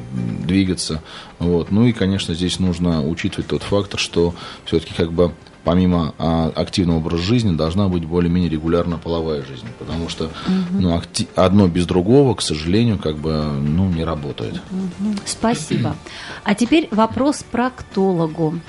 двигаться. 0.46 1.02
Вот. 1.40 1.72
Ну 1.72 1.86
и, 1.86 1.92
конечно, 1.92 2.34
здесь 2.34 2.60
нужно 2.60 3.06
учитывать 3.06 3.48
тот 3.48 3.64
фактор, 3.64 4.00
что 4.00 4.34
все-таки 4.66 4.94
как 4.94 5.12
бы 5.12 5.34
помимо 5.68 6.16
а, 6.18 6.50
активного 6.56 7.00
образа 7.00 7.22
жизни 7.22 7.54
должна 7.54 7.90
быть 7.90 8.06
более-менее 8.06 8.50
регулярная 8.50 8.98
половая 8.98 9.44
жизнь, 9.44 9.68
потому 9.78 10.08
что 10.08 10.28
угу. 10.28 10.80
ну, 10.80 10.96
акти- 10.96 11.28
одно 11.36 11.68
без 11.68 11.86
другого, 11.86 12.36
к 12.36 12.42
сожалению, 12.42 12.98
как 12.98 13.18
бы 13.18 13.34
ну, 13.34 13.90
не 13.90 14.06
работает. 14.06 14.62
Угу. 14.72 15.16
Спасибо. 15.26 15.98
А 16.46 16.56
теперь 16.56 16.88
вопрос 16.92 17.44
проктологу. 17.52 18.62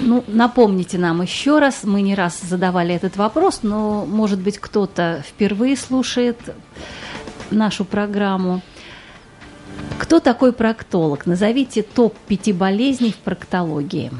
Ну, 0.00 0.22
напомните 0.26 0.98
нам 0.98 1.22
еще 1.22 1.60
раз, 1.60 1.84
мы 1.84 2.02
не 2.02 2.14
раз 2.14 2.42
задавали 2.42 2.94
этот 2.94 3.16
вопрос, 3.16 3.60
но, 3.62 4.04
может 4.04 4.38
быть, 4.38 4.58
кто-то 4.58 5.24
впервые 5.26 5.78
слушает 5.78 6.38
нашу 7.50 7.86
программу. 7.86 8.60
Кто 9.98 10.20
такой 10.20 10.52
проктолог? 10.52 11.24
Назовите 11.24 11.80
топ-5 11.80 12.52
болезней 12.52 13.12
в 13.12 13.16
проктологии. 13.16 14.12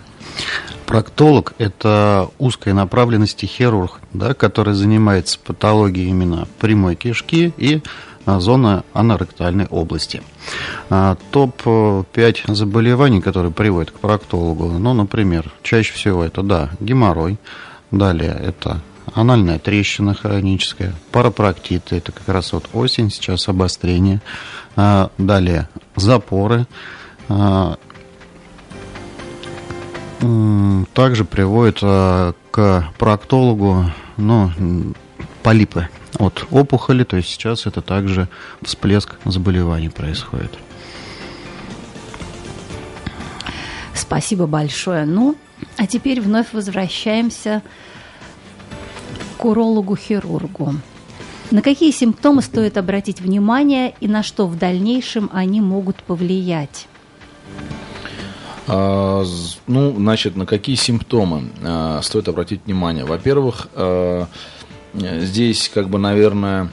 Проктолог– 0.86 1.54
это 1.58 2.28
узкой 2.38 2.72
направленности 2.72 3.44
хирург, 3.44 4.00
да, 4.12 4.34
который 4.34 4.74
занимается 4.74 5.38
патологией 5.38 6.08
именно 6.08 6.46
прямой 6.60 6.94
кишки 6.94 7.52
и 7.56 7.82
а, 8.24 8.40
зоны 8.40 8.82
аноректальной 8.92 9.66
области. 9.66 10.22
А, 10.90 11.16
Топ-5 11.32 12.54
заболеваний, 12.54 13.20
которые 13.20 13.52
приводят 13.52 13.90
к 13.90 13.98
проктологу, 13.98 14.68
ну, 14.78 14.94
например, 14.94 15.52
чаще 15.62 15.92
всего 15.92 16.24
это, 16.24 16.42
да, 16.42 16.70
геморрой, 16.80 17.38
далее 17.90 18.36
это 18.40 18.80
анальная 19.14 19.58
трещина 19.58 20.14
хроническая, 20.14 20.94
парапроктиты, 21.10 21.96
это 21.96 22.12
как 22.12 22.28
раз 22.28 22.52
вот 22.52 22.68
осень, 22.74 23.10
сейчас 23.10 23.48
обострение, 23.48 24.20
а, 24.76 25.10
далее 25.18 25.68
запоры, 25.96 26.66
Также 30.94 31.24
приводит 31.24 31.78
а, 31.82 32.34
к 32.50 32.92
проктологу 32.98 33.84
ну, 34.16 34.50
полипы 35.42 35.88
от 36.18 36.46
опухоли, 36.50 37.04
то 37.04 37.16
есть 37.16 37.28
сейчас 37.28 37.66
это 37.66 37.82
также 37.82 38.28
всплеск 38.62 39.16
заболеваний 39.24 39.88
происходит. 39.88 40.52
Спасибо 43.94 44.46
большое. 44.46 45.04
Ну, 45.04 45.36
а 45.76 45.86
теперь 45.86 46.20
вновь 46.20 46.52
возвращаемся 46.52 47.62
к 49.36 49.44
урологу-хирургу. 49.44 50.74
На 51.50 51.62
какие 51.62 51.90
симптомы 51.92 52.42
стоит 52.42 52.76
обратить 52.76 53.20
внимание 53.20 53.94
и 54.00 54.08
на 54.08 54.22
что 54.22 54.46
в 54.46 54.58
дальнейшем 54.58 55.30
они 55.32 55.60
могут 55.60 55.96
повлиять? 56.02 56.88
А, 58.66 59.24
ну, 59.66 59.94
значит, 59.96 60.36
на 60.36 60.46
какие 60.46 60.76
симптомы 60.76 61.50
а, 61.62 62.00
стоит 62.02 62.28
обратить 62.28 62.64
внимание? 62.66 63.04
Во-первых, 63.04 63.68
а, 63.74 64.26
здесь, 64.94 65.70
как 65.72 65.88
бы, 65.88 65.98
наверное, 65.98 66.70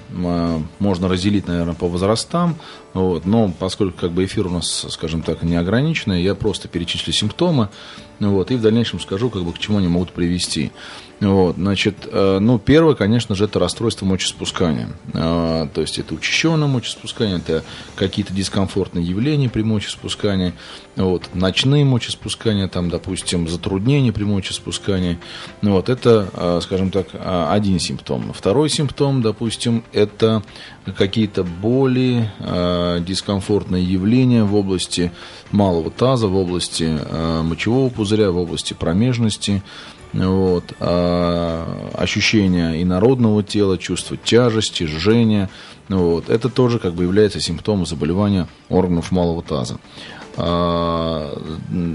можно 0.80 1.08
разделить, 1.08 1.48
наверное, 1.48 1.76
по 1.76 1.88
возрастам. 1.88 2.56
Вот, 2.94 3.26
но 3.26 3.52
поскольку 3.58 4.00
как 4.00 4.12
бы 4.12 4.24
эфир 4.24 4.48
у 4.48 4.50
нас, 4.50 4.86
скажем 4.90 5.24
так, 5.24 5.44
не 5.44 5.56
ограниченный, 5.56 6.22
я 6.22 6.36
просто 6.36 6.68
перечислю 6.68 7.12
симптомы, 7.12 7.70
вот, 8.30 8.52
и 8.52 8.56
в 8.56 8.62
дальнейшем 8.62 9.00
скажу, 9.00 9.30
как 9.30 9.44
бы, 9.44 9.54
к 9.54 9.60
чему 9.60 9.80
они 9.80 9.88
могут 9.88 10.12
привести. 10.12 10.72
Вот, 11.20 11.56
значит, 11.56 11.96
э, 12.12 12.40
ну, 12.40 12.60
первое, 12.60 12.96
конечно 12.96 13.34
же, 13.34 13.46
это 13.46 13.60
расстройство 13.60 14.06
мочеспускания. 14.06 14.90
Э, 15.14 15.68
то 15.74 15.82
есть 15.82 15.98
это 15.98 16.16
учащенное 16.16 16.68
мочеспускание, 16.68 17.38
это 17.38 17.64
какие-то 17.96 18.34
дискомфортные 18.34 19.06
явления 19.06 19.48
при 19.50 19.62
мочеспускании, 19.62 20.54
вот, 20.96 21.30
ночные 21.34 21.86
мочеспускания, 21.86 22.68
там, 22.68 22.90
допустим, 22.90 23.48
затруднения 23.48 24.12
при 24.12 24.24
мочеспускании. 24.24 25.18
Вот, 25.62 25.88
это, 25.88 26.30
э, 26.34 26.60
скажем 26.62 26.92
так, 26.92 27.08
один 27.14 27.80
симптом. 27.80 28.34
Второй 28.34 28.70
симптом, 28.70 29.22
допустим, 29.22 29.84
это 29.94 30.44
какие-то 30.98 31.44
боли, 31.44 32.30
дискомфортные 33.06 33.84
явления 33.84 34.44
в 34.44 34.56
области 34.56 35.12
малого 35.52 35.90
таза, 35.92 36.28
в 36.28 36.36
области 36.36 37.00
мочевого 37.44 37.90
пузыря, 37.90 38.32
в 38.32 38.38
области 38.38 38.74
промежности, 38.74 39.64
вот, 40.14 40.74
а, 40.80 41.90
ощущение 41.96 42.82
инородного 42.82 43.44
тела, 43.44 43.78
чувство 43.78 44.16
тяжести, 44.16 44.84
жжения, 44.84 45.50
вот, 45.90 46.30
это 46.30 46.50
тоже 46.50 46.80
как 46.80 46.94
бы 46.94 47.04
является 47.04 47.40
симптомом 47.40 47.86
заболевания 47.86 48.48
органов 48.70 49.12
малого 49.12 49.42
таза. 49.42 49.80
А, 50.38 51.36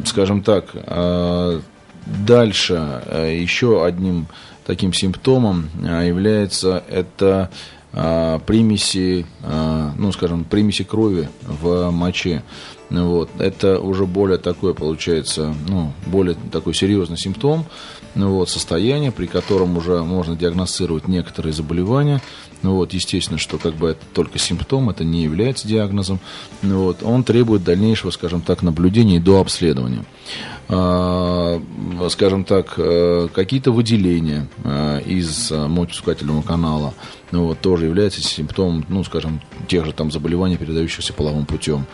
скажем 0.04 0.42
так, 0.42 0.66
а, 0.74 1.60
дальше 2.06 2.74
а, 2.74 3.26
еще 3.28 3.84
одним 3.84 4.26
таким 4.66 4.92
симптомом 4.92 5.70
а, 5.84 6.02
является 6.02 6.82
это 6.88 7.50
примеси, 7.92 9.26
а, 9.42 9.92
ну, 9.96 10.12
скажем, 10.12 10.44
примеси 10.44 10.84
крови 10.84 11.28
в 11.42 11.90
моче. 11.90 12.42
Вот. 12.90 13.30
Это 13.38 13.80
уже 13.80 14.06
более 14.06 14.38
такой, 14.38 14.74
получается, 14.74 15.54
ну, 15.68 15.92
более 16.06 16.36
такой 16.52 16.74
серьезный 16.74 17.18
симптом, 17.18 17.66
ну, 18.14 18.34
вот, 18.34 18.48
состояние, 18.50 19.12
при 19.12 19.26
котором 19.26 19.76
уже 19.76 20.02
можно 20.02 20.36
диагностировать 20.36 21.08
некоторые 21.08 21.52
заболевания. 21.52 22.20
Ну, 22.62 22.74
вот, 22.74 22.92
естественно, 22.92 23.38
что 23.38 23.58
как 23.58 23.74
бы 23.74 23.90
это 23.90 24.00
только 24.12 24.38
симптом, 24.38 24.90
это 24.90 25.04
не 25.04 25.22
является 25.22 25.68
диагнозом. 25.68 26.18
Ну, 26.62 26.84
вот, 26.84 27.02
он 27.02 27.22
требует 27.22 27.64
дальнейшего, 27.64 28.10
скажем 28.10 28.40
так, 28.40 28.62
наблюдения 28.62 29.16
и 29.16 29.20
до 29.20 29.40
обследования. 29.40 30.04
А, 30.68 31.62
скажем 32.10 32.44
так, 32.44 32.74
э, 32.76 33.28
какие-то 33.32 33.72
выделения 33.72 34.48
а, 34.64 34.98
из 34.98 35.50
мочеиспускательного 35.50 36.42
канала 36.42 36.94
ну, 37.30 37.46
вот, 37.46 37.60
тоже 37.60 37.86
является 37.86 38.22
симптомом, 38.22 38.84
ну, 38.88 39.02
скажем, 39.04 39.40
тех 39.66 39.86
же 39.86 39.92
там 39.92 40.10
заболеваний, 40.10 40.56
передающихся 40.56 41.12
половым 41.12 41.46
путем. 41.46 41.86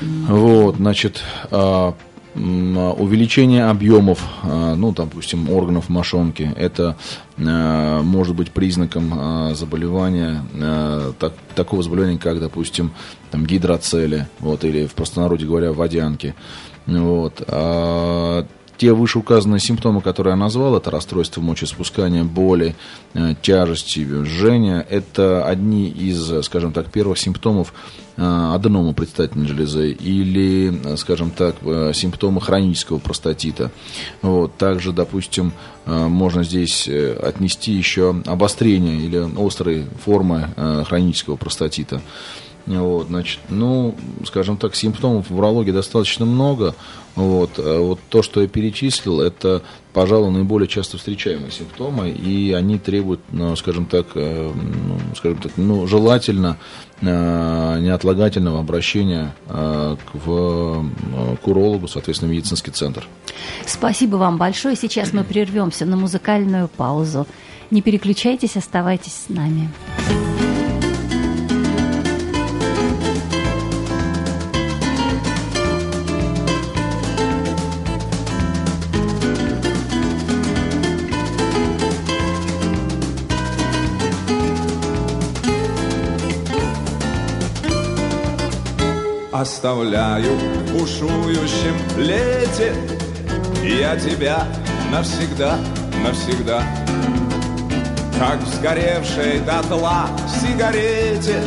Вот, 0.00 0.76
значит, 0.76 1.22
а, 1.50 1.94
увеличение 2.34 3.66
объемов, 3.66 4.24
а, 4.42 4.74
ну, 4.74 4.92
допустим, 4.92 5.50
органов 5.50 5.88
мошонки, 5.88 6.52
это 6.56 6.96
а, 7.38 8.02
может 8.02 8.34
быть 8.34 8.50
признаком 8.50 9.54
заболевания, 9.54 10.42
так, 11.18 11.34
такого 11.54 11.82
заболевания, 11.82 12.18
как, 12.18 12.40
допустим, 12.40 12.92
там, 13.30 13.46
гидроцели, 13.46 14.26
вот, 14.40 14.64
или 14.64 14.86
в 14.86 14.94
простонародье 14.94 15.46
говоря, 15.46 15.72
водянки. 15.72 16.34
Вот 16.86 17.42
те 18.76 18.92
вышеуказанные 18.92 19.60
симптомы, 19.60 20.00
которые 20.00 20.32
я 20.32 20.36
назвал, 20.36 20.76
это 20.76 20.90
расстройство 20.90 21.40
мочеспускания, 21.40 22.24
боли, 22.24 22.74
э, 23.14 23.34
тяжести, 23.40 24.00
жжения, 24.24 24.84
это 24.88 25.46
одни 25.46 25.88
из, 25.88 26.44
скажем 26.44 26.72
так, 26.72 26.90
первых 26.90 27.18
симптомов 27.18 27.72
э, 28.16 28.22
аденома 28.22 28.92
предстательной 28.92 29.46
железы 29.46 29.92
или, 29.92 30.80
э, 30.84 30.96
скажем 30.96 31.30
так, 31.30 31.56
симптомы 31.94 32.40
хронического 32.40 32.98
простатита. 32.98 33.70
Вот. 34.22 34.56
Также, 34.56 34.92
допустим, 34.92 35.52
можно 35.86 36.44
здесь 36.44 36.88
отнести 36.88 37.72
еще 37.72 38.22
обострение 38.24 38.96
или 38.96 39.18
острые 39.18 39.86
формы 40.04 40.48
хронического 40.86 41.36
простатита. 41.36 42.00
Вот, 42.66 43.08
значит, 43.08 43.40
ну, 43.50 43.94
скажем 44.24 44.56
так, 44.56 44.74
симптомов 44.74 45.28
в 45.28 45.36
урологии 45.36 45.70
достаточно 45.70 46.24
много. 46.24 46.74
Вот, 47.14 47.52
а 47.58 47.80
вот 47.80 48.00
то, 48.08 48.22
что 48.22 48.40
я 48.40 48.48
перечислил, 48.48 49.20
это, 49.20 49.62
пожалуй, 49.92 50.32
наиболее 50.32 50.66
часто 50.66 50.98
встречаемые 50.98 51.52
симптомы, 51.52 52.10
и 52.10 52.52
они 52.52 52.78
требуют, 52.78 53.20
ну, 53.30 53.54
скажем 53.54 53.86
так, 53.86 54.06
э, 54.14 54.52
ну, 54.52 54.98
скажем 55.14 55.38
так, 55.38 55.52
ну, 55.56 55.86
желательно 55.86 56.58
э, 57.00 57.06
неотлагательного 57.80 58.58
обращения 58.58 59.34
э, 59.48 59.96
в, 60.12 60.90
к 61.40 61.46
урологу, 61.46 61.86
соответственно, 61.86 62.30
медицинский 62.30 62.72
центр. 62.72 63.06
Спасибо 63.64 64.16
вам 64.16 64.36
большое. 64.36 64.74
Сейчас 64.74 65.12
мы 65.12 65.22
прервемся 65.22 65.86
на 65.86 65.96
музыкальную 65.96 66.68
паузу. 66.68 67.26
Не 67.70 67.80
переключайтесь, 67.80 68.56
оставайтесь 68.56 69.26
с 69.26 69.28
нами. 69.28 69.70
Оставляю 89.34 90.36
в 90.36 90.72
бушующем 90.72 91.74
лете. 91.98 92.72
Я 93.64 93.96
тебя 93.96 94.46
навсегда, 94.92 95.58
навсегда. 96.04 96.62
Как 98.16 98.40
в 98.40 98.54
сгоревшей 98.54 99.40
дотла 99.40 100.06
сигарете 100.40 101.42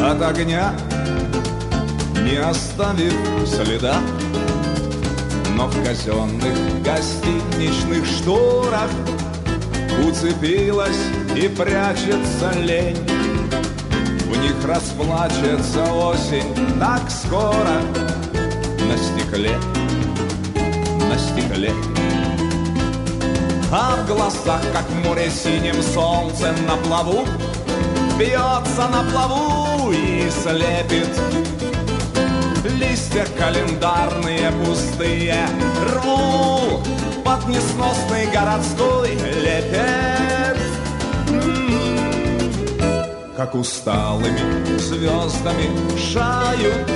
От 0.00 0.22
огня 0.22 0.72
не 2.22 2.36
оставив 2.36 3.12
следа. 3.44 3.96
Но 5.56 5.66
в 5.66 5.84
казенных 5.84 6.82
гостиничных 6.84 8.06
шторах 8.06 8.90
Уцепилась 10.06 11.02
и 11.34 11.48
прячется 11.48 12.52
лень 12.54 13.17
в 14.38 14.42
них 14.42 14.64
расплачется 14.64 15.84
осень. 15.92 16.54
Так 16.78 17.10
скоро 17.10 17.82
На 18.86 18.96
стекле, 18.96 19.56
на 21.08 21.18
стекле. 21.18 21.72
А 23.70 23.96
в 23.96 24.06
глазах, 24.06 24.62
как 24.72 24.88
море 25.04 25.30
синим 25.30 25.82
солнцем 25.82 26.54
на 26.66 26.76
плаву. 26.76 27.26
Бьется 28.18 28.88
на 28.88 29.02
плаву 29.10 29.92
и 29.92 30.28
слепит. 30.30 31.08
Листья 32.78 33.26
календарные 33.36 34.52
пустые. 34.64 35.46
Рву 35.92 36.80
под 37.24 37.48
несносный 37.48 38.26
городской 38.32 39.10
лепет 39.42 40.27
как 43.38 43.54
усталыми 43.54 44.76
звездами 44.78 45.70
шают 45.96 46.90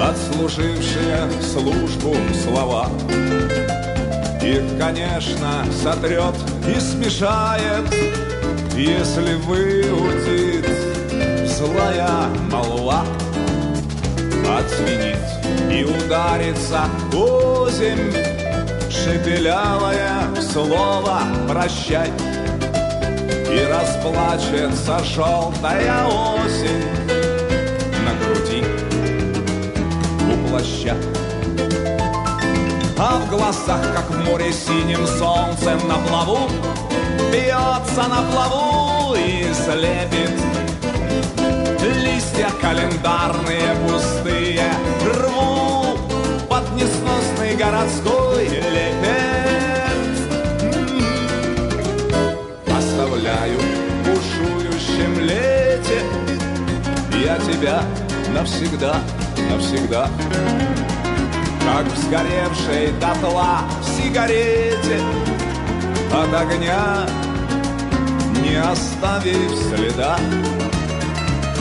Отслужившие 0.00 1.28
службу 1.42 2.14
слова. 2.44 2.88
Их, 4.40 4.78
конечно, 4.78 5.66
сотрет 5.82 6.36
и 6.64 6.78
смешает, 6.78 7.92
Если 8.76 9.34
выудит 9.34 10.64
злая 11.48 12.28
молва. 12.52 13.04
Отзвенит 14.46 15.18
и 15.72 15.82
ударится 15.82 16.84
озимь 17.12 18.12
шепелявое 18.88 20.20
слово 20.52 21.22
прощай 21.48 22.12
расплачется 23.98 24.98
желтая 25.04 26.04
осень 26.06 26.84
на 28.04 28.14
груди 28.24 28.64
у 30.30 30.48
плаща. 30.48 30.96
А 32.98 33.18
в 33.18 33.30
глазах, 33.30 33.80
как 33.94 34.10
в 34.10 34.24
море 34.24 34.52
синим 34.52 35.06
солнцем 35.06 35.78
на 35.88 35.94
плаву 36.08 36.48
Бьется 37.32 38.08
на 38.08 38.22
плаву 38.32 39.14
и 39.14 39.52
слепит. 39.52 40.32
Листья 42.02 42.48
календарные 42.60 43.74
пустые 43.86 44.72
Рву 45.04 45.98
под 46.48 46.70
несносный 46.72 47.56
городской 47.56 48.17
тебя 57.58 57.82
навсегда, 58.32 58.96
навсегда. 59.50 60.08
Как 61.60 61.86
в 61.86 61.98
сгоревшей 61.98 62.92
дотла 62.98 63.60
сигарете 63.82 65.00
От 66.12 66.34
огня 66.34 67.06
не 68.42 68.56
оставив 68.56 69.50
следа. 69.54 70.18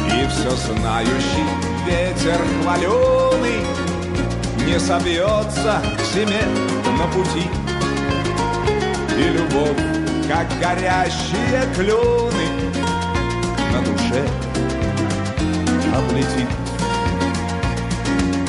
И 0.08 0.28
все 0.30 0.52
знающий 0.52 1.48
ветер 1.86 2.40
хваленый 2.62 3.66
Не 4.66 4.80
собьется 4.80 5.82
к 5.98 6.14
зиме 6.14 6.44
на 6.98 7.08
пути. 7.08 7.50
И 9.18 9.30
любовь, 9.30 9.78
как 10.28 10.48
горящие 10.60 11.64
клены 11.76 12.37
облетит. 15.98 16.50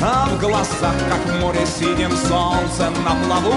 А 0.01 0.29
в 0.29 0.39
глазах, 0.39 0.95
как 1.09 1.35
в 1.35 1.41
море 1.41 1.65
синим 1.65 2.11
солнцем 2.11 2.93
на 3.03 3.15
плаву 3.25 3.55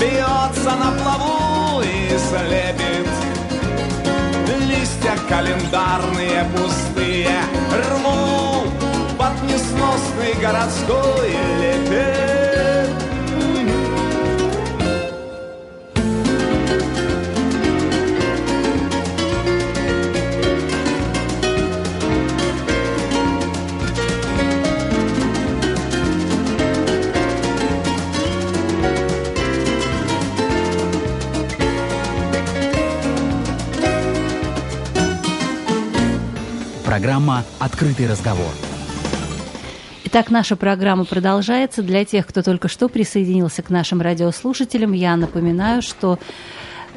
Бьется 0.00 0.70
на 0.76 0.92
плаву 1.02 1.82
и 1.82 2.16
слепит. 2.16 3.08
Листья 4.66 5.14
календарные 5.28 6.46
пустые 6.56 7.36
Рву 7.70 8.64
под 9.18 9.42
несносный 9.42 10.34
городской 10.40 11.30
лепет 11.60 12.39
Программа 37.00 37.44
«Открытый 37.58 38.06
разговор». 38.06 38.50
Итак, 40.04 40.30
наша 40.30 40.54
программа 40.54 41.06
продолжается. 41.06 41.82
Для 41.82 42.04
тех, 42.04 42.26
кто 42.26 42.42
только 42.42 42.68
что 42.68 42.90
присоединился 42.90 43.62
к 43.62 43.70
нашим 43.70 44.02
радиослушателям, 44.02 44.92
я 44.92 45.16
напоминаю, 45.16 45.80
что 45.80 46.18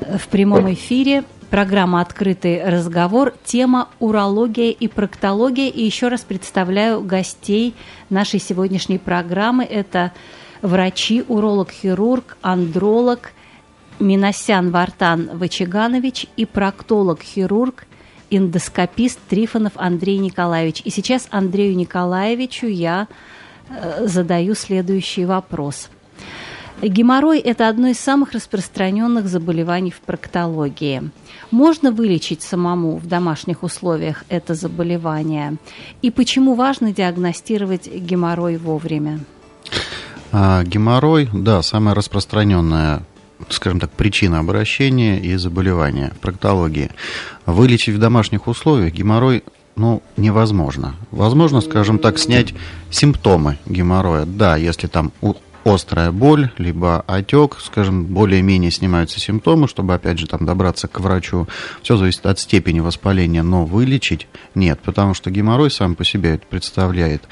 э, 0.02 0.18
в 0.18 0.28
прямом 0.28 0.74
эфире 0.74 1.24
программа 1.50 2.02
«Открытый 2.02 2.70
разговор», 2.70 3.34
тема 3.46 3.88
«Урология 4.00 4.72
и 4.72 4.90
проктология». 4.90 5.70
И 5.70 5.86
еще 5.86 6.10
раз 6.10 6.20
представляю 6.20 7.00
гостей 7.00 7.74
нашей 8.10 8.42
сегодняшней 8.42 8.98
программы. 8.98 9.64
Это 9.64 10.12
врачи, 10.62 11.24
уролог-хирург, 11.26 12.36
андролог 12.42 13.32
Миносян 14.02 14.70
Вартан 14.70 15.30
Вачиганович 15.38 16.28
и 16.36 16.46
проктолог-хирург 16.46 17.86
эндоскопист 18.38 19.20
Трифонов 19.30 19.74
Андрей 19.76 20.18
Николаевич. 20.18 20.82
И 20.86 20.90
сейчас 20.90 21.28
Андрею 21.32 21.76
Николаевичу 21.76 22.68
я 22.68 23.08
э, 23.70 24.08
задаю 24.08 24.56
следующий 24.56 25.26
вопрос. 25.26 25.90
Геморрой– 26.82 27.40
это 27.40 27.70
одно 27.70 27.88
из 27.88 28.00
самых 28.00 28.34
распространенных 28.34 29.28
заболеваний 29.28 29.92
в 29.92 30.02
проктологии. 30.02 31.12
Можно 31.50 31.92
вылечить 31.92 32.42
самому 32.42 32.98
в 32.98 33.08
домашних 33.08 33.64
условиях 33.64 34.26
это 34.28 34.54
заболевание? 34.54 35.56
И 36.02 36.12
почему 36.12 36.56
важно 36.56 36.92
диагностировать 36.92 37.88
геморрой 37.88 38.58
вовремя? 38.58 39.20
А, 40.32 40.64
геморрой, 40.64 41.30
да, 41.32 41.62
самая 41.62 41.96
распространенная 41.96 43.04
скажем 43.50 43.80
так, 43.80 43.92
причина 43.92 44.40
обращения 44.40 45.20
и 45.20 45.36
заболевания 45.36 46.12
в 46.16 46.20
проктологии. 46.20 46.92
Вылечить 47.46 47.96
в 47.96 48.00
домашних 48.00 48.48
условиях 48.48 48.94
геморрой 48.94 49.44
ну, 49.76 50.04
невозможно. 50.18 50.96
Возможно, 51.12 51.60
скажем 51.62 51.98
так, 51.98 52.20
снять 52.20 52.54
симптомы 52.92 53.58
геморроя. 53.66 54.26
Да, 54.26 54.56
если 54.56 54.86
там 54.88 55.12
острая 55.64 56.12
боль, 56.12 56.52
либо 56.58 57.04
отек, 57.08 57.58
скажем, 57.60 58.06
более-менее 58.06 58.72
снимаются 58.72 59.20
симптомы, 59.20 59.68
чтобы, 59.68 59.94
опять 59.94 60.20
же, 60.20 60.28
там 60.28 60.46
добраться 60.46 60.88
к 60.88 61.00
врачу. 61.00 61.48
Все 61.82 61.98
зависит 61.98 62.26
от 62.26 62.40
степени 62.40 62.80
воспаления, 62.82 63.44
но 63.44 63.66
вылечить 63.66 64.28
нет, 64.56 64.80
потому 64.84 65.14
что 65.14 65.32
геморрой 65.32 65.72
сам 65.72 65.96
по 65.96 66.04
себе 66.04 66.36
это 66.36 66.46
представляет 66.48 67.24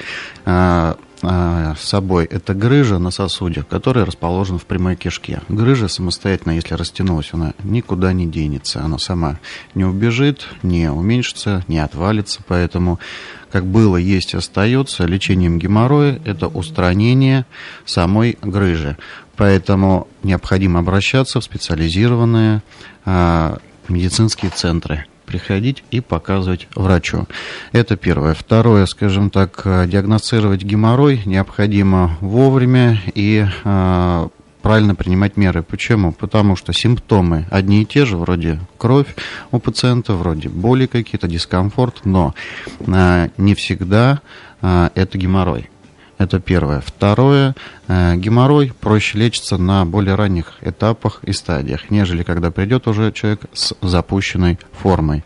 а, 1.24 1.72
а, 1.72 1.76
собой 1.76 2.26
это 2.26 2.54
грыжа 2.54 2.98
на 2.98 3.12
сосуде, 3.12 3.64
которая 3.64 4.06
расположена 4.06 4.58
в 4.58 4.66
прямой 4.66 4.96
кишке. 4.96 5.42
Грыжа 5.50 5.88
самостоятельно, 5.88 6.54
если 6.54 6.74
растянулась, 6.74 7.30
она 7.34 7.54
никуда 7.64 8.12
не 8.14 8.26
денется. 8.26 8.82
Она 8.84 8.98
сама 8.98 9.40
не 9.76 9.84
убежит, 9.84 10.48
не 10.64 10.92
уменьшится, 10.92 11.64
не 11.68 11.80
отвалится. 11.80 12.42
Поэтому, 12.48 13.00
как 13.52 13.66
было, 13.66 13.98
есть 13.98 14.34
остается, 14.34 15.06
лечением 15.06 15.60
геморроя– 15.60 16.20
это 16.26 16.48
устранение 16.48 17.46
самой 17.86 18.38
грыжи. 18.42 18.98
Поэтому 19.36 20.08
необходимо 20.24 20.80
обращаться 20.80 21.40
в 21.40 21.44
специализированные 21.44 22.64
а, 23.06 23.60
медицинские 23.88 24.52
центры– 24.52 25.06
приходить 25.26 25.84
и 25.92 26.02
показывать 26.02 26.68
врачу. 26.76 27.28
Это 27.72 27.96
первое. 27.96 28.34
Второе, 28.34 28.86
скажем 28.86 29.30
так, 29.30 29.62
э, 29.66 29.88
диагностировать 29.88 30.64
геморрой 30.64 31.22
необходимо 31.26 32.18
вовремя 32.22 33.02
и 33.14 33.46
э, 33.64 34.28
правильно 34.62 34.96
принимать 34.96 35.38
меры. 35.38 35.64
Почему? 35.64 36.12
Потому 36.12 36.56
что 36.56 36.74
симптомы 36.74 37.46
одни 37.50 37.82
и 37.82 37.86
те 37.86 38.06
же, 38.06 38.18
вроде 38.18 38.60
кровь 38.78 39.16
у 39.52 39.60
пациента, 39.60 40.14
вроде 40.14 40.50
боли 40.50 40.86
какие-то, 40.86 41.28
дискомфорт, 41.28 42.06
но 42.06 42.34
э, 42.80 43.30
не 43.38 43.56
всегда 43.56 44.22
э, 44.62 44.90
это 44.96 45.18
геморрой. 45.18 45.70
Это 46.22 46.40
первое. 46.40 46.82
Второе, 46.82 47.56
э, 47.88 48.16
геморрой 48.16 48.72
проще 48.80 49.18
лечится 49.18 49.58
на 49.58 49.86
более 49.86 50.14
ранних 50.14 50.54
этапах 50.62 51.20
и 51.24 51.34
стадиях, 51.34 51.90
нежели 51.90 52.22
когда 52.22 52.52
придет 52.52 52.88
уже 52.88 53.12
человек 53.12 53.42
с 53.54 53.74
запущенной 53.82 54.60
формой. 54.72 55.24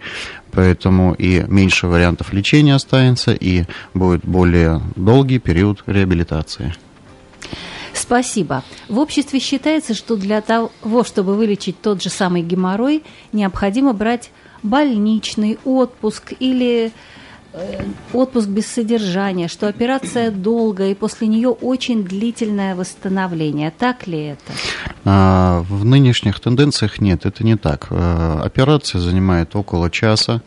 Поэтому 0.54 1.14
и 1.14 1.44
меньше 1.50 1.88
вариантов 1.88 2.32
лечения 2.32 2.76
останется, 2.76 3.34
и 3.34 3.66
будет 3.94 4.24
более 4.24 4.82
долгий 4.96 5.40
период 5.40 5.84
реабилитации. 5.86 6.74
Спасибо. 7.92 8.64
В 8.88 8.98
обществе 8.98 9.42
считается, 9.42 9.94
что 9.94 10.16
для 10.16 10.40
того, 10.40 10.72
чтобы 11.04 11.36
вылечить 11.36 11.82
тот 11.82 12.02
же 12.02 12.10
самый 12.10 12.42
геморрой, 12.42 13.04
необходимо 13.34 13.92
брать 13.92 14.32
больничный 14.64 15.60
отпуск 15.66 16.32
или 16.40 16.94
отпуск 18.14 18.48
без 18.48 18.68
содержания, 18.68 19.48
что 19.48 19.68
операция 19.68 20.32
долгая 20.32 20.92
и 20.92 20.96
после 20.96 21.28
нее 21.28 21.50
очень 21.50 22.04
длительное 22.04 22.76
восстановление. 22.76 23.72
Так 23.78 24.08
ли 24.08 24.28
это? 24.28 24.54
А, 25.04 25.62
в 25.70 25.86
нынешних 25.86 26.40
тенденциях 26.40 27.00
нет, 27.00 27.26
это 27.26 27.44
не 27.44 27.58
так. 27.58 27.88
Э, 27.90 28.40
операция 28.44 29.00
занимает 29.00 29.56
около 29.56 29.90
часа. 29.92 30.42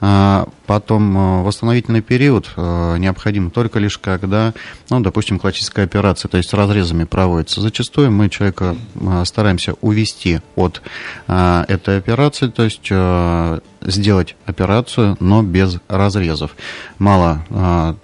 А, 0.00 0.48
потом 0.66 1.16
э, 1.16 1.42
восстановительный 1.42 2.02
период 2.02 2.50
необходим 2.56 3.50
только 3.50 3.78
лишь 3.78 3.98
когда, 3.98 4.52
ну, 4.90 5.00
допустим, 5.00 5.38
классическая 5.38 5.84
операция, 5.84 6.28
то 6.28 6.36
есть 6.36 6.52
разрезами 6.52 7.04
проводится. 7.04 7.60
Зачастую 7.60 8.10
мы 8.10 8.28
человека 8.28 8.76
стараемся 9.24 9.74
увести 9.80 10.40
от 10.56 10.82
этой 11.26 11.98
операции, 11.98 12.48
то 12.48 12.62
есть 12.64 12.90
сделать 13.84 14.36
операцию, 14.46 15.16
но 15.20 15.42
без 15.42 15.78
разрезов. 15.88 16.56
Мало 16.98 17.44
а, 17.50 17.96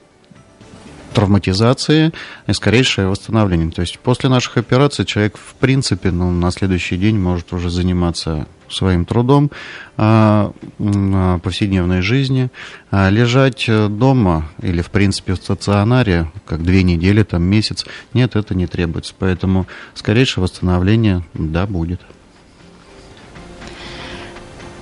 травматизации 1.15 2.13
и 2.47 2.53
скорейшее 2.53 3.09
восстановление. 3.09 3.71
То 3.71 3.81
есть 3.81 3.99
после 3.99 4.29
наших 4.29 4.57
операций 4.57 5.05
человек, 5.05 5.37
в 5.37 5.55
принципе, 5.55 6.11
ну, 6.11 6.31
на 6.31 6.51
следующий 6.51 6.97
день 6.97 7.19
может 7.19 7.53
уже 7.53 7.71
заниматься 7.71 8.47
своим 8.69 9.05
трудом 9.05 9.51
а, 9.97 10.53
а, 10.79 11.39
повседневной 11.39 12.03
жизни, 12.03 12.51
а 12.91 13.09
лежать 13.09 13.67
дома 13.67 14.49
или, 14.61 14.83
в 14.83 14.91
принципе, 14.91 15.33
в 15.33 15.37
стационаре, 15.37 16.31
как 16.47 16.63
две 16.63 16.83
недели, 16.83 17.23
там, 17.23 17.43
месяц, 17.43 17.87
нет, 18.13 18.37
это 18.37 18.55
не 18.55 18.67
требуется. 18.67 19.15
Поэтому 19.19 19.67
скорейшее 19.95 20.43
восстановление, 20.43 21.25
да, 21.35 21.67
будет. 21.67 22.01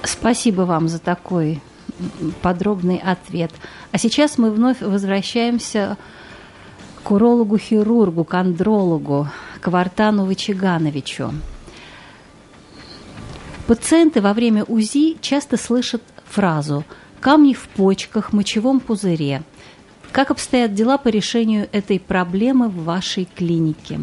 Спасибо 0.07 0.63
вам 0.63 0.89
за 0.89 1.01
такой 1.01 1.61
подробный 2.41 2.99
ответ. 2.99 3.51
А 3.91 3.99
сейчас 3.99 4.39
мы 4.39 4.51
вновь 4.51 4.81
возвращаемся 4.81 5.97
к 7.03 7.11
урологу-хирургу, 7.11 8.25
к 8.25 8.35
андрологу, 8.35 9.29
к 9.61 9.69
Вартану 9.69 10.25
Вычегановичу. 10.25 11.33
Пациенты 13.67 14.21
во 14.21 14.33
время 14.33 14.63
УЗИ 14.65 15.17
часто 15.21 15.57
слышат 15.57 16.03
фразу 16.25 16.85
«камни 17.21 17.53
в 17.53 17.67
почках, 17.69 18.33
мочевом 18.33 18.79
пузыре». 18.79 19.43
Как 20.13 20.31
обстоят 20.31 20.73
дела 20.73 20.99
по 20.99 21.09
решению 21.09 21.69
этой 21.73 21.99
проблемы 21.99 22.69
в 22.69 22.85
вашей 22.85 23.25
клинике? 23.25 24.01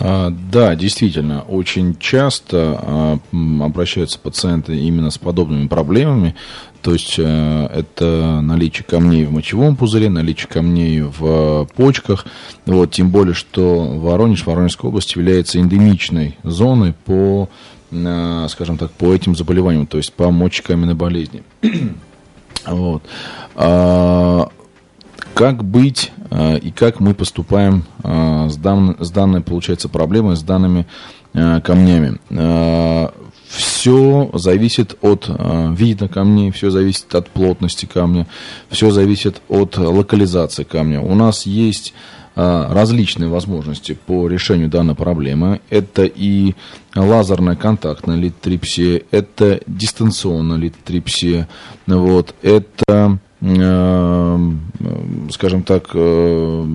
А, 0.00 0.30
да, 0.30 0.74
действительно, 0.74 1.42
очень 1.42 1.96
часто 1.98 2.78
а, 2.80 3.18
обращаются 3.60 4.18
пациенты 4.18 4.76
именно 4.76 5.10
с 5.10 5.18
подобными 5.18 5.68
проблемами. 5.68 6.34
То 6.82 6.94
есть 6.94 7.14
э, 7.16 7.66
это 7.72 8.40
наличие 8.42 8.84
камней 8.84 9.24
в 9.24 9.32
мочевом 9.32 9.76
пузыре, 9.76 10.10
наличие 10.10 10.48
камней 10.48 11.02
в 11.02 11.68
почках. 11.76 12.26
Вот, 12.66 12.90
тем 12.90 13.10
более, 13.10 13.34
что 13.34 13.84
Воронеж, 14.00 14.44
Воронежская 14.44 14.88
область 14.88 15.14
является 15.14 15.60
эндемичной 15.60 16.36
зоной 16.42 16.92
по, 16.92 17.48
э, 17.92 18.46
скажем 18.50 18.78
так, 18.78 18.90
по 18.90 19.14
этим 19.14 19.36
заболеваниям, 19.36 19.86
то 19.86 19.96
есть 19.96 20.12
по 20.12 20.30
мочекаменной 20.30 20.94
болезни. 20.94 21.42
Вот. 22.64 23.02
А, 23.56 24.48
как 25.34 25.64
быть 25.64 26.12
э, 26.30 26.58
и 26.58 26.70
как 26.70 27.00
мы 27.00 27.14
поступаем 27.14 27.84
э, 28.02 28.48
с, 28.50 28.56
дан, 28.56 28.96
с 28.98 29.10
данной, 29.10 29.40
получается, 29.40 29.88
проблемой, 29.88 30.36
с 30.36 30.42
данными 30.42 30.86
э, 31.34 31.60
камнями. 31.60 32.18
Все 33.48 34.30
зависит 34.32 34.96
от 35.02 35.28
вида 35.28 36.08
камней, 36.08 36.50
все 36.52 36.70
зависит 36.70 37.14
от 37.14 37.28
плотности 37.28 37.84
камня, 37.84 38.26
все 38.70 38.90
зависит 38.90 39.42
от 39.50 39.76
локализации 39.76 40.64
камня. 40.64 41.02
У 41.02 41.14
нас 41.14 41.44
есть 41.44 41.92
различные 42.34 43.28
возможности 43.28 43.92
по 44.06 44.26
решению 44.26 44.70
данной 44.70 44.94
проблемы. 44.94 45.60
Это 45.68 46.04
и 46.04 46.54
лазерная 46.96 47.54
контактная 47.54 48.16
литотрипсия, 48.16 49.02
это 49.10 49.60
дистанционная 49.66 50.56
литотрипсия, 50.56 51.46
вот, 51.86 52.34
это 52.40 53.18
скажем 55.30 55.64
так, 55.64 55.90
э, 55.94 56.66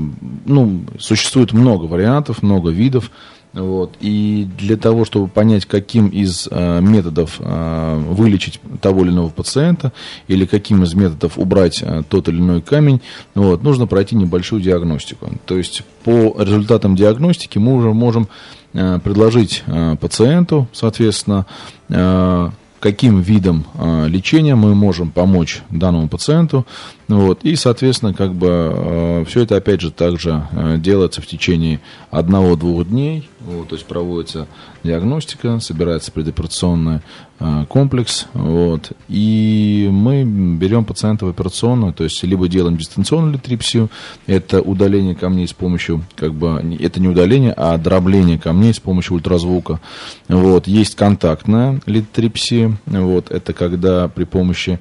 ну, 0.46 0.82
существует 1.00 1.54
много 1.54 1.86
вариантов, 1.86 2.44
много 2.44 2.72
видов. 2.72 3.10
Вот. 3.54 3.96
И 4.02 4.48
для 4.58 4.76
того, 4.76 5.06
чтобы 5.06 5.30
понять, 5.30 5.66
каким 5.66 6.10
из 6.10 6.48
э, 6.52 6.82
методов 6.82 7.38
э, 7.40 8.04
вылечить 8.10 8.60
того 8.82 9.04
или 9.04 9.12
иного 9.12 9.30
пациента, 9.30 9.94
или 10.28 10.46
каким 10.46 10.84
из 10.84 10.94
методов 10.94 11.40
убрать 11.40 11.82
э, 11.82 12.04
тот 12.08 12.28
или 12.28 12.38
иной 12.38 12.62
камень, 12.62 13.02
вот, 13.34 13.64
нужно 13.64 13.88
пройти 13.88 14.16
небольшую 14.16 14.62
диагностику. 14.62 15.32
То 15.46 15.58
есть 15.58 15.84
по 16.04 16.36
результатам 16.38 16.96
диагностики 16.96 17.58
мы 17.58 17.76
уже 17.76 17.94
можем 17.94 18.28
э, 18.74 19.00
предложить 19.00 19.64
э, 19.66 19.96
пациенту, 20.00 20.68
соответственно, 20.74 21.46
э, 21.90 22.50
каким 22.80 23.22
видом 23.22 23.66
э, 23.74 24.08
лечения 24.08 24.56
мы 24.56 24.76
можем 24.76 25.12
помочь 25.12 25.62
данному 25.70 26.08
пациенту. 26.08 26.66
Вот, 27.08 27.44
и, 27.44 27.56
соответственно, 27.56 28.14
как 28.14 28.34
бы 28.34 28.48
э, 28.50 29.26
все 29.28 29.42
это, 29.42 29.56
опять 29.56 29.82
же, 29.82 29.92
также 29.92 30.48
э, 30.52 30.78
делается 30.78 31.22
в 31.22 31.28
течение 31.28 31.80
одного-двух 32.12 32.88
дней. 32.88 33.30
Вот, 33.40 33.70
то 33.70 33.76
есть 33.76 33.88
проводится 33.88 34.48
диагностика, 34.88 35.60
собирается 35.60 36.12
предоперационный 36.12 37.02
э, 37.40 37.66
комплекс. 37.70 38.28
Вот, 38.34 38.92
и 39.08 39.88
мы 39.92 40.24
берем 40.24 40.86
пациента 40.86 41.26
в 41.26 41.30
операционную, 41.30 41.94
то 41.94 42.04
есть 42.04 42.24
либо 42.24 42.48
делаем 42.48 42.78
дистанционную 42.78 43.34
литрипсию, 43.34 43.90
это 44.26 44.62
удаление 44.62 45.16
камней 45.16 45.48
с 45.48 45.54
помощью, 45.54 46.04
как 46.16 46.34
бы, 46.34 46.78
это 46.80 47.00
не 47.00 47.08
удаление, 47.08 47.54
а 47.56 47.78
дробление 47.78 48.40
камней 48.40 48.74
с 48.74 48.80
помощью 48.80 49.16
ультразвука. 49.16 49.80
Вот, 50.28 50.68
есть 50.68 50.96
контактная 50.96 51.80
литрипсия, 51.86 52.78
вот, 52.86 53.30
это 53.30 53.54
когда 53.54 54.08
при 54.08 54.24
помощи 54.24 54.80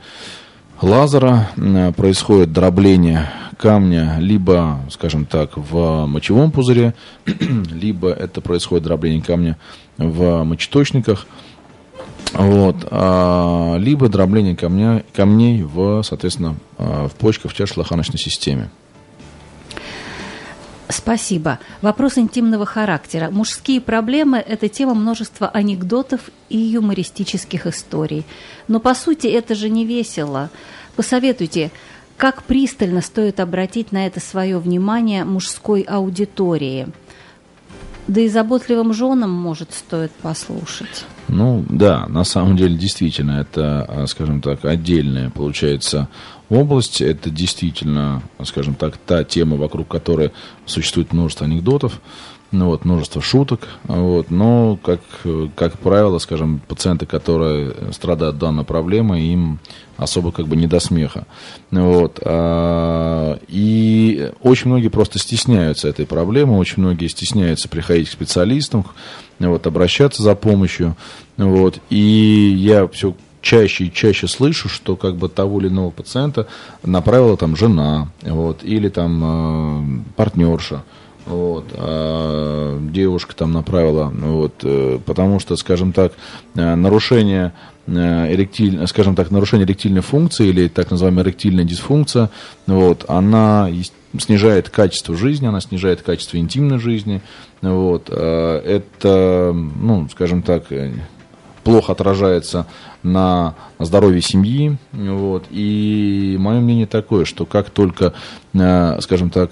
лазера 0.81 1.51
э, 1.57 1.93
происходит 1.93 2.53
дробление 2.53 3.29
камня 3.57 4.17
либо, 4.19 4.81
скажем 4.91 5.27
так, 5.27 5.57
в 5.57 6.07
мочевом 6.07 6.51
пузыре, 6.51 6.95
либо 7.71 8.11
это 8.11 8.41
происходит 8.41 8.85
дробление 8.85 9.23
камня 9.23 9.57
в 9.97 10.45
мочеточниках, 10.45 11.27
вот, 12.33 12.77
а, 12.91 13.77
либо 13.77 14.09
дробление 14.09 14.57
камня, 14.57 15.05
камней 15.15 15.63
в, 15.63 16.03
соответственно, 16.03 16.57
э, 16.77 17.09
в 17.09 17.15
почках, 17.15 17.53
в 17.53 17.55
чаше-лоханочной 17.55 18.19
системе. 18.19 18.69
Спасибо. 20.89 21.59
Вопрос 21.83 22.17
интимного 22.17 22.65
характера. 22.65 23.31
Мужские 23.31 23.81
проблемы– 23.81 24.39
это 24.49 24.69
тема 24.69 24.95
множества 24.95 25.49
анекдотов 25.49 26.21
и 26.49 26.59
юмористических 26.59 27.67
историй. 27.67 28.25
Но, 28.69 28.79
по 28.81 28.95
сути, 28.95 29.27
это 29.27 29.55
же 29.55 29.69
не 29.69 29.85
весело. 29.85 30.51
Посоветуйте, 30.95 31.73
как 32.17 32.43
пристально 32.45 33.03
стоит 33.03 33.41
обратить 33.41 33.93
на 33.93 34.07
это 34.07 34.21
свое 34.21 34.59
внимание 34.59 35.25
мужской 35.25 35.83
аудитории– 35.83 36.89
да 38.09 38.21
и 38.21 38.29
заботливым 38.29 38.93
женам, 38.93 39.31
может, 39.31 39.73
стоит 39.73 40.13
послушать. 40.13 41.05
Ну, 41.29 41.65
да, 41.69 42.07
на 42.07 42.23
самом 42.23 42.57
деле, 42.57 42.77
действительно, 42.77 43.33
это, 43.41 43.85
а, 43.89 44.07
скажем 44.07 44.41
так, 44.41 44.65
отдельная, 44.65 45.31
получается, 45.31 46.09
область. 46.49 47.01
Это 47.01 47.31
действительно, 47.31 48.23
скажем 48.45 48.75
так, 48.75 48.97
та 48.97 49.25
тема, 49.25 49.57
вокруг 49.57 49.89
которой 49.89 50.31
существует 50.67 51.13
множество 51.13 51.47
анекдотов 51.47 52.01
ну, 52.53 52.67
вот, 52.67 52.85
множество 52.85 53.21
шуток, 53.21 53.69
вот, 53.85 54.31
но, 54.31 54.79
как, 54.83 55.01
как 55.55 55.79
правило, 55.79 56.19
скажем, 56.19 56.61
пациенты, 56.67 57.07
которые 57.07 57.75
страдают 57.93 58.39
данной 58.39 58.65
проблемой, 58.65 59.25
им 59.25 59.59
особо 59.97 60.31
как 60.31 60.47
бы 60.47 60.57
не 60.57 60.67
до 60.67 60.79
смеха. 60.79 61.27
Вот, 61.71 62.21
а, 62.23 63.39
и 63.49 64.31
очень 64.43 64.69
многие 64.69 64.89
просто 64.89 65.19
стесняются 65.19 65.89
этой 65.89 66.07
проблемы, 66.07 66.57
очень 66.59 66.83
многие 66.83 67.09
стесняются 67.09 67.69
приходить 67.69 68.09
к 68.09 68.13
специалистам, 68.13 68.87
вот, 69.39 69.67
обращаться 69.67 70.23
за 70.23 70.35
помощью, 70.35 70.97
вот, 71.37 71.81
и 71.91 72.55
я 72.57 72.87
все 72.89 73.15
чаще 73.43 73.85
и 73.85 73.93
чаще 73.93 74.27
слышу, 74.27 74.69
что 74.69 74.97
как 74.97 75.17
бы 75.17 75.29
того 75.29 75.61
или 75.61 75.69
иного 75.69 75.91
пациента 75.91 76.49
направила 76.85 77.37
там 77.37 77.55
жена, 77.57 78.09
вот, 78.23 78.65
или 78.65 78.89
там 78.89 80.01
э, 80.03 80.03
партнерша, 80.17 80.83
вот, 81.27 81.67
а 81.75 82.79
девушка 82.81 83.35
там 83.35 83.53
направила, 83.53 84.13
вот, 84.17 84.55
э, 84.63 84.99
потому 85.05 85.41
что, 85.41 85.57
скажем 85.57 85.93
так, 85.93 86.13
э, 86.55 86.75
нарушение 86.75 87.53
э, 87.87 88.33
эректиль, 88.33 88.87
скажем 88.87 89.17
так, 89.17 89.31
нарушение 89.33 89.67
эректильной 89.67 90.03
функции 90.03 90.47
или 90.47 90.69
так 90.69 90.91
называемая 90.91 91.25
эректильная 91.25 91.65
дисфункция, 91.65 92.31
вот, 92.67 93.05
она 93.09 93.69
снижает 94.19 94.71
качество 94.71 95.17
жизни, 95.17 95.47
она 95.47 95.61
снижает 95.61 96.03
качество 96.03 96.37
интимной 96.37 96.79
жизни, 96.79 97.21
вот, 97.61 98.09
это, 98.09 99.53
ну, 99.53 100.09
скажем 100.11 100.43
так, 100.43 100.65
плохо 101.65 101.93
отражается 101.93 102.67
на 103.03 103.57
здоровье 103.81 104.23
семьи. 104.23 104.77
Вот. 104.93 105.47
И 105.51 106.37
мое 106.39 106.61
мнение 106.61 106.87
такое, 106.87 107.25
что 107.25 107.45
как 107.45 107.71
только, 107.71 108.15
скажем 108.53 109.31
так, 109.31 109.51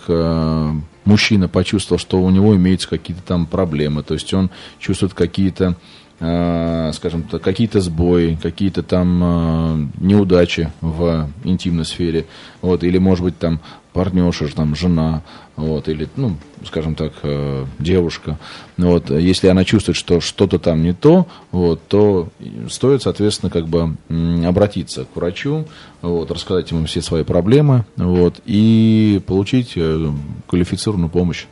мужчина 1.05 1.49
почувствовал, 1.49 1.99
что 1.99 2.21
у 2.21 2.31
него 2.31 2.55
имеются 2.57 2.89
какие-то 2.89 3.23
там 3.23 3.47
проблемы, 3.47 4.03
то 4.03 4.15
есть 4.15 4.33
он 4.35 4.51
чувствует 4.79 5.15
какие-то 5.15 5.77
э, 6.21 6.91
скажем 6.95 7.25
так, 7.25 7.43
какие-то 7.43 7.81
сбои, 7.81 8.39
какие-то 8.41 8.83
там 8.83 9.23
э, 9.23 9.89
неудачи 10.01 10.71
в 10.81 11.29
интимной 11.45 11.85
сфере, 11.85 12.27
вот, 12.63 12.85
или, 12.85 12.99
может 12.99 13.25
быть, 13.25 13.39
там 13.39 13.61
партнерша, 13.95 14.55
там, 14.55 14.75
жена, 14.75 15.23
вот, 15.57 15.89
или, 15.89 16.09
ну, 16.17 16.37
скажем 16.67 16.97
так, 16.97 17.13
э, 17.23 17.65
девушка, 17.79 18.39
вот, 18.77 19.09
если 19.11 19.47
она 19.49 19.65
чувствует, 19.65 19.97
что 19.97 20.21
что-то 20.21 20.59
там 20.59 20.83
не 20.83 20.93
то, 20.93 21.27
вот, 21.53 21.81
то 21.89 22.29
стоит, 22.69 23.03
соответственно, 23.03 23.51
как 23.51 23.69
бы 23.69 23.97
обратиться 24.45 25.07
к 25.07 25.17
врачу, 25.17 25.65
вот, 26.03 26.31
рассказать 26.31 26.71
ему 26.73 26.85
все 26.87 27.01
свои 27.01 27.23
проблемы, 27.23 27.87
вот, 27.97 28.41
и 28.45 29.23
получить 29.27 29.73
э, 29.77 30.11
квалифицированную 30.49 31.09
помощь. 31.09 31.47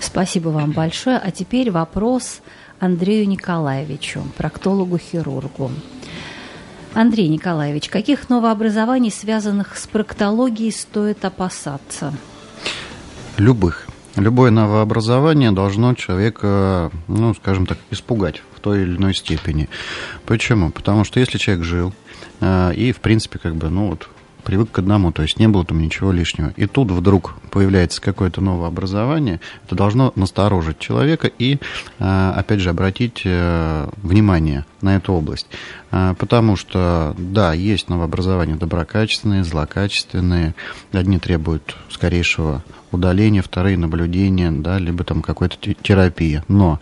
Спасибо 0.00 0.48
вам 0.48 0.72
большое. 0.72 1.18
А 1.18 1.30
теперь 1.30 1.70
вопрос 1.70 2.40
Андрею 2.80 3.28
Николаевичу, 3.28 4.22
проктологу-хирургу. 4.36 5.70
Андрей 6.94 7.28
Николаевич, 7.28 7.88
каких 7.88 8.28
новообразований, 8.28 9.10
связанных 9.10 9.76
с 9.76 9.86
проктологией, 9.86 10.70
стоит 10.70 11.24
опасаться? 11.24 12.14
Любых. 13.36 13.86
Любое 14.14 14.52
новообразование 14.52 15.50
должно 15.50 15.94
человека, 15.94 16.92
ну, 17.08 17.34
скажем 17.34 17.66
так, 17.66 17.78
испугать 17.90 18.42
в 18.54 18.60
той 18.60 18.82
или 18.82 18.96
иной 18.96 19.12
степени. 19.12 19.68
Почему? 20.24 20.70
Потому 20.70 21.02
что 21.02 21.18
если 21.18 21.36
человек 21.36 21.64
жил 21.64 21.92
э, 22.40 22.74
и, 22.74 22.92
в 22.92 23.00
принципе, 23.00 23.40
как 23.40 23.56
бы, 23.56 23.70
ну, 23.70 23.88
вот, 23.88 24.08
привык 24.44 24.70
к 24.70 24.78
одному, 24.78 25.10
то 25.12 25.22
есть 25.22 25.38
не 25.38 25.48
было 25.48 25.64
там 25.64 25.80
ничего 25.80 26.12
лишнего. 26.12 26.52
И 26.56 26.66
тут 26.66 26.90
вдруг 26.90 27.34
появляется 27.50 28.00
какое-то 28.00 28.40
новое 28.40 28.68
образование, 28.68 29.40
это 29.66 29.74
должно 29.74 30.12
насторожить 30.14 30.78
человека 30.78 31.30
и, 31.38 31.58
э, 31.98 32.32
опять 32.36 32.60
же, 32.60 32.70
обратить 32.70 33.22
э, 33.24 33.88
внимание 34.02 34.64
на 34.80 34.96
эту 34.96 35.12
область. 35.12 35.46
Э, 35.90 36.14
потому 36.18 36.56
что, 36.56 37.14
да, 37.18 37.52
есть 37.52 37.88
новообразования 37.88 38.56
доброкачественные, 38.56 39.44
злокачественные, 39.44 40.54
одни 40.92 41.18
требуют 41.18 41.76
скорейшего 41.90 42.62
удаления, 42.94 43.42
вторые 43.42 43.76
наблюдения, 43.76 44.50
да, 44.50 44.78
либо 44.78 45.04
там 45.04 45.20
какой-то 45.20 45.56
терапия. 45.74 46.44
Но 46.48 46.80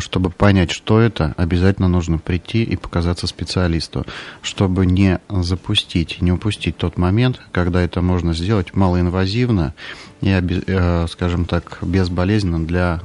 чтобы 0.00 0.30
понять, 0.30 0.70
что 0.70 1.00
это, 1.00 1.34
обязательно 1.36 1.88
нужно 1.88 2.18
прийти 2.18 2.62
и 2.62 2.76
показаться 2.76 3.26
специалисту, 3.26 4.06
чтобы 4.42 4.86
не 4.86 5.20
запустить, 5.28 6.22
не 6.22 6.32
упустить 6.32 6.76
тот 6.76 6.96
момент, 6.96 7.40
когда 7.52 7.82
это 7.82 8.00
можно 8.00 8.32
сделать 8.34 8.74
малоинвазивно 8.74 9.74
и, 10.20 11.06
скажем 11.10 11.44
так, 11.44 11.78
безболезненно 11.82 12.64
для 12.66 13.00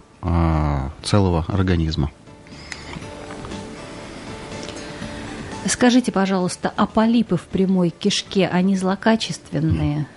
целого 1.04 1.46
организма. 1.48 2.12
Скажите, 5.66 6.12
пожалуйста, 6.12 6.74
а 6.76 6.86
полипы 6.88 7.38
в 7.38 7.44
прямой 7.44 7.90
кишке, 7.92 8.48
они 8.48 8.76
злокачественные? 8.76 10.08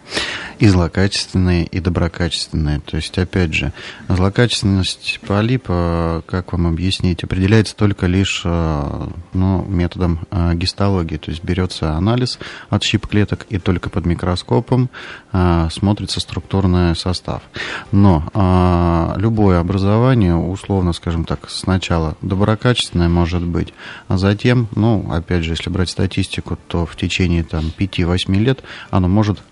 И 0.59 0.69
злокачественные, 0.69 1.65
и 1.65 1.81
доброкачественные. 1.81 2.81
То 2.81 2.97
есть, 2.97 3.19
опять 3.19 3.53
же, 3.53 3.73
злокачественность 4.09 5.19
полипа, 5.27 6.23
как 6.27 6.53
вам 6.53 6.69
объяснить, 6.69 7.25
определяется 7.25 7.75
только 7.75 8.07
лишь 8.07 8.43
э, 8.45 9.09
ну, 9.33 9.65
методом 9.65 10.21
э, 10.31 10.55
гистологии. 10.55 11.17
То 11.17 11.33
есть, 11.33 11.43
берется 11.43 11.95
анализ 11.95 12.39
от 12.71 12.85
щип 12.85 13.09
клеток 13.09 13.47
и 13.49 13.59
только 13.59 13.91
под 13.91 14.07
микроскопом 14.07 14.89
э, 15.33 15.69
смотрится 15.73 16.21
структурный 16.21 16.95
состав. 16.95 17.43
Но 17.91 18.23
любое 19.17 19.59
образование, 19.59 20.37
условно, 20.37 20.93
скажем 20.93 21.25
так, 21.25 21.51
сначала 21.51 22.17
доброкачественное 22.23 23.09
может 23.09 23.43
быть, 23.43 23.75
а 24.09 24.17
затем, 24.17 24.69
ну, 24.75 25.11
опять 25.13 25.45
же, 25.45 25.53
если 25.53 25.71
брать 25.71 25.91
статистику, 25.91 26.59
то 26.69 26.87
в 26.87 26.97
течение 26.97 27.43
там 27.45 27.73
5-8 27.77 28.35
лет 28.39 28.63
оно 28.91 29.09
может 29.09 29.43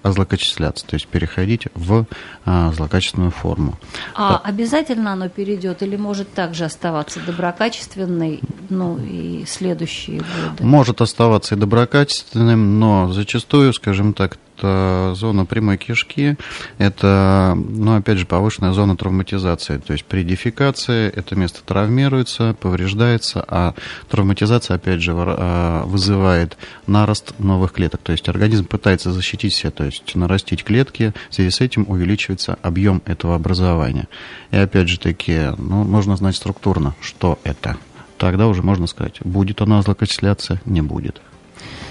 озлокочисляться 0.51 0.87
то 0.87 0.95
есть 0.95 1.07
переходить 1.07 1.67
в 1.75 2.07
а, 2.45 2.73
злокачественную 2.73 3.31
форму. 3.31 3.79
А 4.15 4.33
да. 4.33 4.39
обязательно 4.39 5.13
оно 5.13 5.29
перейдет 5.29 5.83
или 5.83 5.97
может 5.97 6.33
также 6.33 6.65
оставаться 6.65 7.21
доброкачественной, 7.21 8.41
ну 8.69 8.99
и 8.99 9.45
следующие 9.47 10.19
годы? 10.19 10.65
Может 10.65 11.01
оставаться 11.01 11.55
и 11.55 11.59
доброкачественным, 11.59 12.79
но 12.79 13.13
зачастую, 13.13 13.73
скажем 13.73 14.15
так, 14.15 14.39
это 14.61 15.15
зона 15.15 15.47
прямой 15.47 15.79
кишки, 15.79 16.37
это, 16.79 17.57
ну, 17.57 17.97
опять 17.97 18.19
же, 18.19 18.27
повышенная 18.27 18.73
зона 18.73 18.97
травматизации. 18.97 19.79
То 19.79 19.93
есть 19.93 20.05
при 20.05 20.23
дефекации 20.23 21.11
это 21.11 21.35
место 21.35 21.61
травмируется, 21.65 22.55
повреждается, 22.61 23.45
а 23.47 23.75
травматизация, 24.09 24.77
опять 24.77 25.01
же, 25.01 25.13
а, 25.17 25.85
вызывает 25.85 26.57
нарост 26.87 27.35
новых 27.39 27.73
клеток. 27.73 28.01
То 28.03 28.13
есть 28.13 28.29
организм 28.29 28.67
пытается 28.67 29.13
защитить 29.13 29.55
себя, 29.55 29.71
то 29.71 29.85
есть 29.85 30.15
нарастить 30.31 30.63
клетки, 30.63 31.13
в 31.29 31.35
связи 31.35 31.51
с 31.51 31.61
этим 31.61 31.85
увеличивается 31.89 32.57
объем 32.63 33.03
этого 33.05 33.35
образования. 33.35 34.09
И 34.53 34.57
опять 34.57 34.89
же 34.89 34.99
таки, 34.99 35.51
ну, 35.59 35.85
нужно 35.85 36.17
знать 36.17 36.37
структурно, 36.37 36.95
что 37.01 37.39
это. 37.43 37.77
Тогда 38.17 38.47
уже 38.47 38.63
можно 38.63 38.87
сказать, 38.87 39.19
будет 39.25 39.61
оно 39.61 39.83
злокочисляться, 39.83 40.61
не 40.65 40.83
будет. 40.83 41.21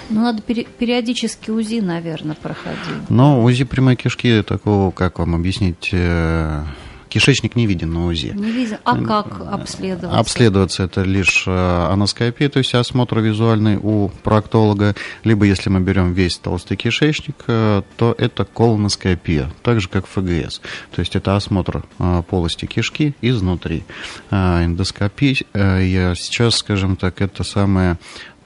Ну, 0.09 0.21
надо 0.21 0.41
периодически 0.41 1.51
УЗИ, 1.51 1.81
наверное, 1.81 2.35
проходить. 2.35 3.09
Но 3.09 3.43
УЗИ 3.43 3.65
прямой 3.65 3.95
кишки 3.95 4.41
такого, 4.41 4.91
как 4.91 5.19
вам 5.19 5.35
объяснить, 5.35 5.89
э, 5.91 6.63
кишечник 7.09 7.55
не 7.55 7.65
виден 7.65 7.91
на 7.91 8.05
УЗИ. 8.07 8.33
Не 8.35 8.51
виден. 8.51 8.77
А 8.83 8.95
как 9.03 9.41
обследоваться? 9.51 10.19
Обследоваться 10.19 10.83
это 10.83 11.01
лишь 11.01 11.43
э, 11.47 11.87
аноскопия, 11.91 12.49
то 12.49 12.59
есть 12.59 12.73
осмотр 12.75 13.19
визуальный 13.19 13.77
у 13.81 14.09
проктолога. 14.23 14.95
Либо 15.23 15.45
если 15.45 15.69
мы 15.69 15.79
берем 15.79 16.13
весь 16.13 16.37
толстый 16.37 16.77
кишечник, 16.77 17.35
э, 17.47 17.81
то 17.97 18.15
это 18.17 18.45
колоноскопия, 18.45 19.51
так 19.63 19.81
же 19.81 19.89
как 19.89 20.05
ФГС. 20.07 20.61
То 20.91 20.99
есть 20.99 21.15
это 21.15 21.35
осмотр 21.35 21.83
полости 22.29 22.65
кишки 22.65 23.15
изнутри. 23.21 23.83
Эндоскопия, 24.31 25.35
я 25.53 26.15
сейчас, 26.15 26.55
скажем 26.55 26.95
так, 26.95 27.21
это 27.21 27.43
самое 27.43 27.97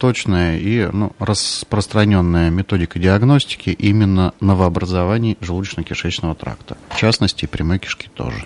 точная 0.04 0.58
и 0.58 0.90
ну, 0.92 1.14
распространенная 1.18 2.50
методика 2.50 3.00
диагностики 3.00 3.70
именно 3.70 4.34
новообразований 4.42 5.38
желудочно-кишечного 5.40 6.36
тракта. 6.36 6.76
В 6.90 6.98
частности, 6.98 7.46
прямой 7.46 7.80
кишки 7.80 8.10
тоже. 8.14 8.44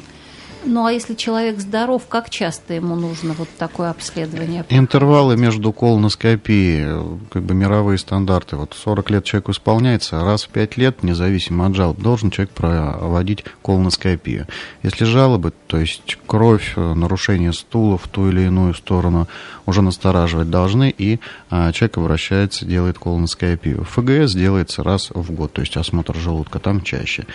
Ну 0.70 0.86
а 0.86 0.92
если 0.92 1.14
человек 1.14 1.60
здоров, 1.60 2.04
как 2.10 2.30
часто 2.30 2.74
ему 2.74 2.96
нужно 2.96 3.34
вот 3.34 3.48
такое 3.58 3.90
обследование? 3.90 4.66
Интервалы 4.68 5.38
между 5.38 5.72
колоноскопией, 5.72 7.18
как 7.32 7.44
бы 7.44 7.56
мировые 7.56 7.98
стандарты. 7.98 8.58
Вот 8.58 8.76
40 8.78 9.10
лет 9.12 9.24
человеку 9.24 9.52
исполняется, 9.52 10.20
раз 10.20 10.44
в 10.44 10.50
5 10.50 10.78
лет, 10.78 11.04
независимо 11.04 11.68
от 11.68 11.76
жалоб, 11.76 12.00
должен 12.00 12.32
человек 12.32 12.52
проводить 12.52 13.46
колоноскопию. 13.62 14.48
Если 14.84 15.06
жалобы, 15.06 15.54
то 15.68 15.78
есть 15.78 16.18
кровь, 16.28 16.74
нарушение 16.76 17.54
стула 17.54 17.98
в 17.98 18.10
ту 18.10 18.28
или 18.28 18.42
иную 18.42 18.74
сторону 18.74 19.30
уже 19.66 19.82
настораживать 19.82 20.50
должны, 20.50 20.94
и 20.98 21.20
а, 21.50 21.72
человек 21.72 21.98
обращается, 21.98 22.66
делает 22.66 23.00
колоноскопию. 23.00 23.84
ФГС 23.84 24.34
делается 24.34 24.84
раз 24.84 25.12
в 25.14 25.32
год, 25.32 25.54
то 25.54 25.62
есть 25.62 25.78
осмотр 25.78 26.16
желудка 26.16 26.60
там 26.60 26.82
чаще. 26.82 27.26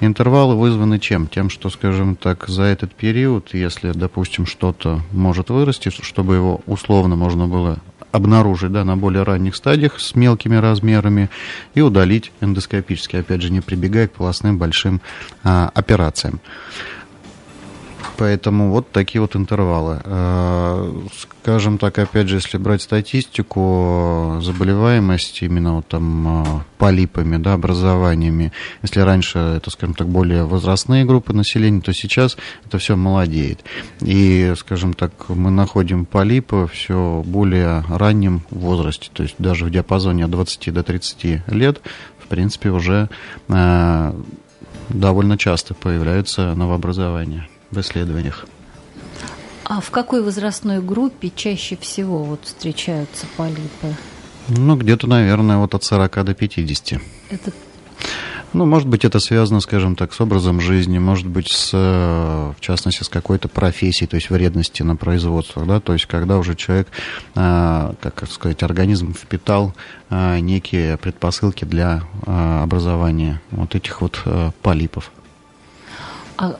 Интервалы 0.00 0.56
вызваны 0.56 0.98
чем? 0.98 1.26
Тем, 1.26 1.48
что, 1.48 1.70
скажем 1.70 2.16
так, 2.16 2.48
за 2.48 2.64
это 2.64 2.81
этот 2.82 2.96
период, 2.96 3.54
если, 3.54 3.92
допустим, 3.92 4.44
что-то 4.44 5.00
может 5.12 5.50
вырасти, 5.50 5.90
чтобы 5.90 6.34
его 6.34 6.60
условно 6.66 7.14
можно 7.14 7.46
было 7.46 7.78
обнаружить 8.10 8.72
да, 8.72 8.84
на 8.84 8.96
более 8.96 9.22
ранних 9.22 9.54
стадиях 9.54 10.00
с 10.00 10.14
мелкими 10.14 10.56
размерами 10.56 11.30
и 11.74 11.80
удалить 11.80 12.32
эндоскопически, 12.40 13.16
опять 13.16 13.40
же, 13.40 13.50
не 13.50 13.60
прибегая 13.60 14.08
к 14.08 14.12
полостным 14.12 14.58
большим 14.58 15.00
а, 15.44 15.70
операциям. 15.74 16.40
Поэтому 18.22 18.70
вот 18.70 18.92
такие 18.92 19.20
вот 19.20 19.34
интервалы. 19.34 20.00
Э, 20.04 20.92
скажем 21.42 21.76
так, 21.76 21.98
опять 21.98 22.28
же, 22.28 22.36
если 22.36 22.56
брать 22.56 22.80
статистику, 22.80 24.38
заболеваемость 24.40 25.42
именно 25.42 25.74
вот 25.74 25.88
там 25.88 26.44
э, 26.44 26.60
полипами, 26.78 27.36
да, 27.38 27.54
образованиями, 27.54 28.52
если 28.80 29.00
раньше 29.00 29.40
это, 29.40 29.70
скажем 29.70 29.96
так, 29.96 30.06
более 30.06 30.44
возрастные 30.44 31.04
группы 31.04 31.32
населения, 31.32 31.80
то 31.80 31.92
сейчас 31.92 32.36
это 32.64 32.78
все 32.78 32.94
молодеет. 32.94 33.64
И, 34.02 34.54
скажем 34.56 34.94
так, 34.94 35.28
мы 35.28 35.50
находим 35.50 36.04
полипы 36.04 36.68
все 36.72 37.24
более 37.26 37.84
раннем 37.88 38.42
возрасте, 38.50 39.10
то 39.12 39.24
есть 39.24 39.34
даже 39.38 39.64
в 39.64 39.70
диапазоне 39.70 40.26
от 40.26 40.30
20 40.30 40.72
до 40.72 40.84
30 40.84 41.48
лет, 41.48 41.80
в 42.20 42.28
принципе, 42.28 42.70
уже 42.70 43.08
э, 43.48 44.12
довольно 44.90 45.36
часто 45.36 45.74
появляются 45.74 46.54
новообразования 46.54 47.48
в 47.72 47.80
исследованиях. 47.80 48.46
А 49.64 49.80
в 49.80 49.90
какой 49.90 50.22
возрастной 50.22 50.80
группе 50.80 51.32
чаще 51.34 51.76
всего 51.76 52.24
вот 52.24 52.44
встречаются 52.44 53.26
полипы? 53.36 53.96
Ну, 54.48 54.76
где-то, 54.76 55.06
наверное, 55.06 55.56
вот 55.58 55.74
от 55.74 55.84
40 55.84 56.24
до 56.24 56.34
50. 56.34 57.00
Это 57.30 57.52
Ну, 58.52 58.66
может 58.66 58.86
быть, 58.86 59.06
это 59.06 59.18
связано, 59.18 59.60
скажем 59.60 59.96
так, 59.96 60.12
с 60.12 60.20
образом 60.20 60.60
жизни, 60.60 60.98
может 60.98 61.26
быть, 61.26 61.48
с, 61.48 61.70
э, 61.72 62.52
в 62.54 62.60
частности, 62.60 63.02
с 63.02 63.08
какой-то 63.08 63.48
профессией, 63.48 64.06
то 64.06 64.16
есть 64.16 64.28
вредности 64.28 64.82
на 64.82 64.94
производствах, 64.94 65.66
да, 65.66 65.80
то 65.80 65.94
есть 65.94 66.04
когда 66.04 66.36
уже 66.36 66.54
человек, 66.54 66.88
э, 67.34 67.94
как 68.02 68.30
сказать, 68.30 68.62
организм 68.62 69.14
впитал 69.14 69.72
э, 70.10 70.40
некие 70.40 70.98
предпосылки 70.98 71.64
для 71.64 72.02
образования 72.26 73.40
вот 73.52 73.74
этих 73.74 74.02
вот 74.02 74.22
полипов. 74.60 75.10
А 76.36 76.56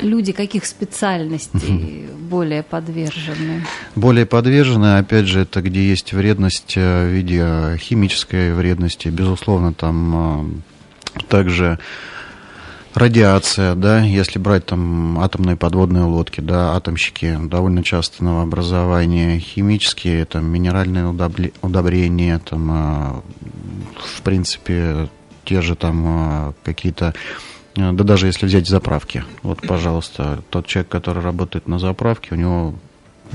люди 0.00 0.32
каких 0.32 0.66
специальностей 0.66 2.06
более 2.18 2.62
подвержены? 2.62 3.64
Более 3.94 4.26
подвержены, 4.26 4.98
опять 4.98 5.26
же, 5.26 5.40
это 5.40 5.60
где 5.62 5.88
есть 5.88 6.12
вредность 6.12 6.74
э, 6.76 7.06
в 7.06 7.08
виде 7.08 7.76
химической 7.78 8.52
вредности, 8.52 9.08
безусловно, 9.08 9.72
там 9.72 10.62
э, 11.14 11.22
также 11.28 11.78
радиация, 12.94 13.74
да, 13.74 14.00
если 14.00 14.38
брать 14.38 14.66
там 14.66 15.18
атомные 15.20 15.56
подводные 15.56 16.04
лодки, 16.04 16.40
да, 16.40 16.74
атомщики, 16.74 17.38
довольно 17.44 17.82
часто 17.82 18.24
новообразование, 18.24 19.38
химические, 19.38 20.24
там, 20.24 20.46
минеральные 20.46 21.06
удобрения, 21.62 22.40
там, 22.44 22.70
э, 22.70 23.20
в 24.16 24.22
принципе, 24.22 25.08
те 25.44 25.62
же 25.62 25.76
там 25.76 26.54
какие-то 26.62 27.14
Э, 27.14 27.47
да 27.74 27.92
даже 27.92 28.26
если 28.26 28.46
взять 28.46 28.66
заправки. 28.66 29.24
Вот, 29.42 29.60
пожалуйста, 29.66 30.42
тот 30.50 30.66
человек, 30.66 30.90
который 30.90 31.22
работает 31.22 31.68
на 31.68 31.78
заправке, 31.78 32.30
у 32.32 32.36
него 32.36 32.74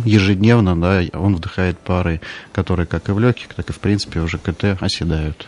ежедневно, 0.03 0.79
да, 0.79 1.03
он 1.17 1.35
вдыхает 1.35 1.77
пары, 1.79 2.21
которые 2.51 2.85
как 2.87 3.09
и 3.09 3.11
в 3.11 3.19
легких, 3.19 3.47
так 3.53 3.69
и 3.69 3.73
в 3.73 3.79
принципе 3.79 4.19
уже 4.19 4.37
КТ 4.37 4.81
оседают. 4.81 5.47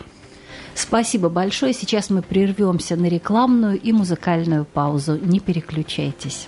Спасибо 0.74 1.30
большое. 1.30 1.72
Сейчас 1.72 2.10
мы 2.10 2.20
прервемся 2.20 2.96
на 2.96 3.06
рекламную 3.06 3.80
и 3.80 3.92
музыкальную 3.92 4.66
паузу. 4.66 5.18
Не 5.18 5.40
переключайтесь. 5.40 6.46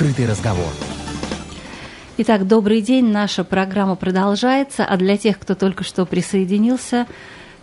«Открытый 0.00 0.26
разговор». 0.26 0.72
Итак, 2.16 2.46
добрый 2.46 2.80
день. 2.80 3.12
Наша 3.12 3.44
программа 3.44 3.96
продолжается. 3.96 4.82
А 4.82 4.96
для 4.96 5.18
тех, 5.18 5.38
кто 5.38 5.54
только 5.54 5.84
что 5.84 6.06
присоединился 6.06 7.06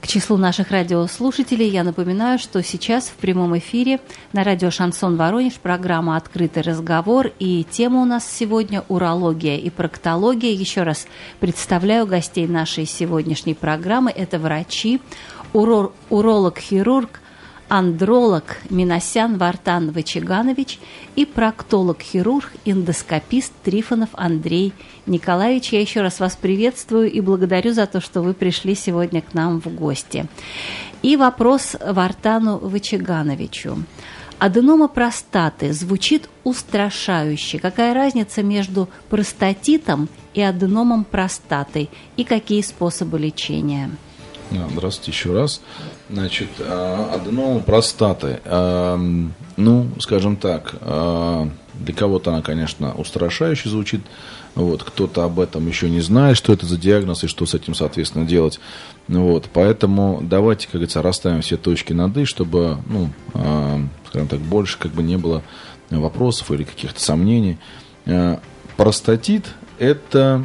к 0.02 0.08
числу 0.08 0.38
наших 0.38 0.70
радиослушателей, 0.70 1.68
я 1.68 1.84
напоминаю, 1.84 2.38
что 2.38 2.62
сейчас 2.62 3.06
в 3.08 3.14
прямом 3.14 3.58
эфире 3.58 4.00
на 4.34 4.44
радио 4.44 4.70
«Шансон 4.70 5.16
Воронеж» 5.16 5.56
программа 5.56 6.16
«Открытый 6.16 6.62
разговор». 6.62 7.32
И 7.40 7.66
тема 7.72 8.04
у 8.04 8.06
нас 8.06 8.32
сегодня– 8.32 8.84
урология 8.88 9.58
и 9.58 9.72
проктология. 9.72 10.52
Еще 10.52 10.84
раз 10.84 11.08
представляю 11.40 12.06
гостей 12.06 12.46
нашей 12.46 12.86
сегодняшней 12.86 13.56
программы. 13.56 14.12
Это 14.12 14.38
врачи, 14.38 15.02
уролог-хирург– 15.54 17.20
андролог 17.70 18.58
Миносян 18.70 19.38
Вартан 19.38 19.92
Вачиганович 19.92 20.80
и 21.16 21.26
проктолог-хирург, 21.26 22.52
эндоскопист 22.66 23.54
Трифонов 23.64 24.10
Андрей 24.14 24.74
Николаевич. 25.06 25.74
Я 25.74 25.82
еще 25.82 26.02
раз 26.02 26.20
вас 26.20 26.36
приветствую 26.36 27.12
и 27.12 27.22
благодарю 27.22 27.74
за 27.74 27.86
то, 27.86 28.00
что 28.02 28.22
вы 28.22 28.34
пришли 28.34 28.76
сегодня 28.76 29.22
к 29.22 29.34
нам 29.34 29.62
в 29.62 29.68
гости. 29.68 30.28
И 31.02 31.18
вопрос 31.18 31.76
Вартану 31.86 32.58
Вачигановичу. 32.58 33.78
Аденома 34.40 34.88
простаты 34.88 35.74
звучит 35.74 36.30
устрашающе. 36.44 37.58
Какая 37.58 37.94
разница 37.96 38.44
между 38.44 38.88
простатитом 39.10 40.10
и 40.36 40.42
аденомом 40.42 41.06
простаты 41.06 41.90
и 42.18 42.24
какие 42.24 42.62
способы 42.62 43.18
лечения? 43.18 43.90
Здравствуйте 44.50 45.12
еще 45.12 45.34
раз. 45.34 45.62
Значит, 46.10 46.48
а, 46.60 47.12
аденома 47.16 47.60
простаты. 47.60 48.40
А, 48.46 48.98
ну, 49.58 49.88
скажем 50.00 50.38
так, 50.38 50.76
а, 50.82 51.50
для 51.74 51.94
кого-то 51.94 52.32
она, 52.32 52.42
конечно, 52.42 52.94
устрашающе 52.94 53.70
звучит. 53.70 54.02
Вот, 54.56 54.84
кто-то 54.84 55.24
об 55.24 55.40
этом 55.40 55.68
еще 55.68 55.90
не 55.90 56.00
знает, 56.00 56.38
что 56.38 56.54
это 56.54 56.66
за 56.66 56.78
диагноз 56.78 57.24
и 57.24 57.28
что 57.28 57.46
с 57.46 57.54
этим, 57.54 57.76
соответственно, 57.76 58.26
делать. 58.26 58.60
Вот, 59.08 59.50
поэтому 59.54 60.20
давайте, 60.24 60.66
как 60.66 60.74
говорится, 60.74 61.02
расставим 61.04 61.42
все 61.42 61.58
точки 61.58 61.94
над 61.94 62.18
«и», 62.18 62.26
чтобы, 62.26 62.78
ну, 62.88 63.12
скажем 64.10 64.28
так, 64.28 64.40
больше 64.40 64.80
как 64.80 64.94
бы 64.94 65.04
не 65.04 65.18
было 65.18 65.44
вопросов 65.92 66.50
или 66.52 66.64
каких-то 66.64 67.00
сомнений. 67.00 67.60
Простатит– 68.78 69.46
это 69.78 70.44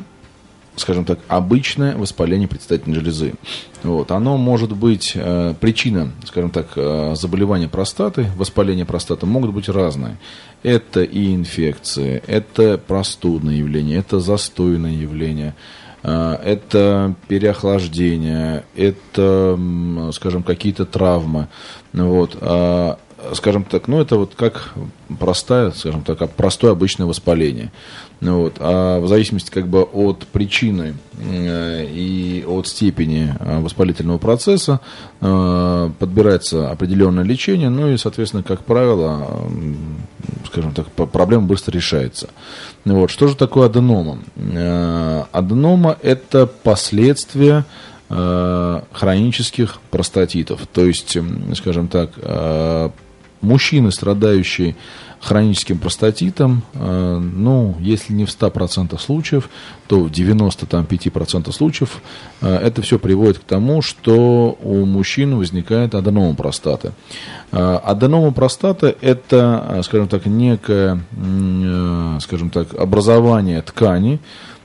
скажем 0.76 1.04
так, 1.04 1.18
обычное 1.28 1.96
воспаление 1.96 2.48
предстательной 2.48 2.96
железы. 2.96 3.34
Вот. 3.82 4.10
Оно 4.10 4.36
может 4.36 4.72
быть, 4.72 5.12
э, 5.14 5.54
причина, 5.60 6.12
скажем 6.24 6.50
так, 6.50 6.68
э, 6.76 7.14
заболевания 7.14 7.68
простаты, 7.68 8.26
воспаления 8.36 8.84
простаты 8.84 9.26
могут 9.26 9.52
быть 9.52 9.68
разные. 9.68 10.18
Это 10.62 11.02
и 11.02 11.34
инфекции, 11.34 12.22
это 12.26 12.78
простудное 12.78 13.54
явление, 13.54 13.98
это 13.98 14.20
застойное 14.20 14.92
явление, 14.92 15.54
э, 16.02 16.38
это 16.44 17.14
переохлаждение, 17.28 18.64
это, 18.74 19.58
скажем, 20.12 20.42
какие-то 20.42 20.86
травмы. 20.86 21.48
Вот. 21.92 22.36
А 22.40 22.98
скажем 23.34 23.64
так, 23.64 23.88
ну 23.88 24.00
это 24.00 24.16
вот 24.16 24.34
как 24.34 24.74
простое, 25.18 25.70
скажем 25.72 26.02
так, 26.02 26.30
простое 26.32 26.72
обычное 26.72 27.06
воспаление. 27.06 27.72
Ну 28.22 28.42
вот. 28.42 28.54
А 28.60 29.00
в 29.00 29.08
зависимости 29.08 29.50
как 29.50 29.66
бы 29.66 29.82
от 29.82 30.28
причины 30.28 30.94
э, 31.18 31.86
и 31.86 32.44
от 32.46 32.68
степени 32.68 33.34
э, 33.36 33.58
воспалительного 33.58 34.18
процесса 34.18 34.78
э, 35.20 35.90
подбирается 35.98 36.70
определенное 36.70 37.24
лечение, 37.24 37.68
ну 37.68 37.90
и, 37.90 37.96
соответственно, 37.96 38.44
как 38.44 38.60
правило, 38.60 39.26
скажем 40.46 40.72
так, 40.72 40.86
проблема 40.92 41.48
быстро 41.48 41.72
решается. 41.72 42.28
Ну 42.84 43.00
вот. 43.00 43.10
Что 43.10 43.26
же 43.26 43.34
такое 43.34 43.66
аденома? 43.66 44.20
Аденома– 45.32 45.98
это 46.02 46.46
последствия 46.46 47.64
хронических 48.08 49.80
простатитов. 49.90 50.68
То 50.72 50.84
есть, 50.84 51.16
скажем 51.56 51.88
так, 51.88 52.10
мужчины, 53.40 53.90
страдающие 53.90 54.76
хроническим 55.22 55.78
простатитом, 55.78 56.62
э, 56.74 57.18
ну, 57.18 57.76
если 57.78 58.12
не 58.12 58.24
в 58.24 58.28
100% 58.28 58.98
случаев, 58.98 59.48
то 59.86 60.00
в 60.00 60.10
95% 60.10 61.52
случаев 61.52 62.02
э, 62.40 62.52
это 62.56 62.82
все 62.82 62.98
приводит 62.98 63.38
к 63.38 63.44
тому, 63.44 63.82
что 63.82 64.58
у 64.60 64.84
мужчин 64.84 65.36
возникает 65.38 65.94
аденома 65.94 66.34
простаты. 66.34 66.92
Э, 67.52 67.78
аденома 67.84 68.32
простаты– 68.32 68.96
это, 69.00 69.80
скажем 69.84 70.08
так, 70.08 70.26
некое, 70.26 71.00
скажем 72.20 72.50
так, 72.50 72.74
образование 72.74 73.62
ткани, 73.62 74.18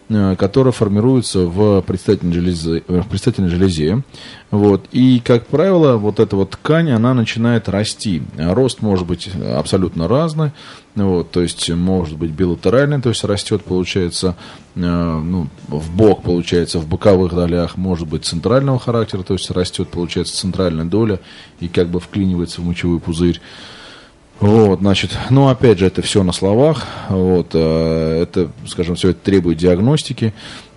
которая 0.09 0.71
формируется 0.71 1.39
в 1.39 1.81
предстательной 1.81 2.33
железе, 2.33 2.83
в 2.87 3.07
предстательной 3.07 3.49
железе. 3.49 4.03
Вот. 4.51 4.85
И, 4.91 5.19
как 5.19 5.47
правило, 5.47 5.97
вот 5.97 6.19
эта 6.19 6.35
вот 6.35 6.51
ткань, 6.51 6.91
она 6.91 7.13
начинает 7.13 7.67
расти. 7.67 8.23
Рост 8.37 8.81
может 8.81 9.05
быть 9.05 9.29
абсолютно 9.35 10.07
разный. 10.07 10.51
Вот, 10.95 11.29
то 11.29 11.43
есть 11.43 11.69
может 11.69 12.17
быть 12.17 12.31
билатеральный, 12.31 12.99
то 12.99 13.09
есть 13.09 13.23
растет, 13.23 13.63
получается, 13.63 14.35
э, 14.73 14.79
ну, 14.79 15.47
в 15.67 15.95
бок, 15.95 16.23
получается, 16.23 16.79
в 16.79 16.87
боковых 16.87 17.35
долях, 17.35 17.77
может 17.77 18.07
быть 18.07 18.25
центрального 18.25 18.79
характера, 18.79 19.21
то 19.21 19.33
есть 19.33 19.51
растет, 19.51 19.89
получается, 19.89 20.35
центральная 20.35 20.85
доля 20.85 21.19
и 21.59 21.67
как 21.67 21.89
бы 21.89 21.99
вклинивается 21.99 22.61
в 22.61 22.65
мочевой 22.65 22.99
пузырь. 22.99 23.39
Вот, 24.39 24.81
значит, 24.81 25.17
ну, 25.31 25.47
опять 25.47 25.79
же, 25.79 25.87
это 25.87 26.03
все 26.03 26.21
на 26.21 26.31
словах, 26.31 26.85
вот, 27.09 27.49
э, 27.53 28.21
это, 28.21 28.51
скажем, 28.67 28.95
все 28.95 29.09
это 29.09 29.19
требует 29.19 29.57
диагностики, 29.57 30.33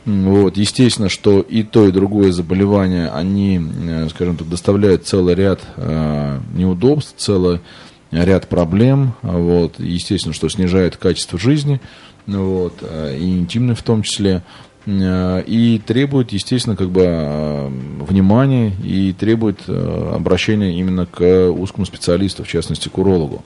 вот, 0.06 0.56
естественно, 0.56 1.11
что 1.11 1.40
и 1.40 1.62
то, 1.62 1.86
и 1.86 1.92
другое 1.92 2.32
заболевание, 2.32 3.11
они, 3.11 3.61
э, 3.61 4.08
скажем 4.08 4.38
так, 4.38 4.48
доставляют 4.48 5.06
целый 5.06 5.34
ряд 5.34 5.61
э, 5.76 6.40
неудобств, 6.54 7.14
целый 7.18 7.61
ряд 8.11 8.48
проблем, 8.48 9.12
вот, 9.20 9.78
естественно, 9.78 10.32
что 10.32 10.48
снижает 10.48 10.96
качество 10.96 11.38
жизни, 11.38 11.82
вот, 12.26 12.82
и 12.82 13.38
интимное 13.38 13.74
в 13.74 13.82
том 13.82 14.02
числе, 14.02 14.42
и 14.87 15.83
требует, 15.87 16.33
естественно, 16.33 16.74
как 16.74 16.89
бы 16.91 17.03
э, 17.05 17.68
внимания 18.09 18.72
и 18.83 19.12
требует 19.12 19.61
э, 19.68 20.12
обращения 20.14 20.78
именно 20.78 21.05
к 21.05 21.51
узкому 21.51 21.85
специалисту, 21.85 22.45
в 22.45 22.49
частности, 22.49 22.89
к 22.89 22.97
урологу. 22.97 23.45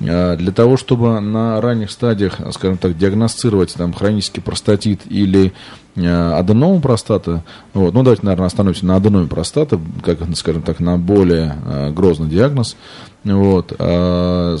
Для 0.00 0.50
того, 0.52 0.76
чтобы 0.76 1.20
на 1.20 1.60
ранних 1.60 1.92
стадиях, 1.92 2.40
скажем 2.50 2.76
так, 2.76 2.98
диагностировать 2.98 3.72
там, 3.74 3.92
хронический 3.92 4.40
простатит 4.40 5.02
или 5.08 5.52
аденома 5.94 6.80
простаты, 6.80 7.44
вот, 7.72 7.94
ну 7.94 8.02
давайте, 8.02 8.24
наверное, 8.24 8.46
остановимся 8.46 8.84
на 8.84 8.96
аденоме 8.96 9.28
простаты, 9.28 9.78
как, 10.04 10.18
скажем 10.34 10.62
так, 10.62 10.80
на 10.80 10.98
более 10.98 11.54
грозный 11.94 12.28
диагноз, 12.28 12.76
вот, 13.22 13.68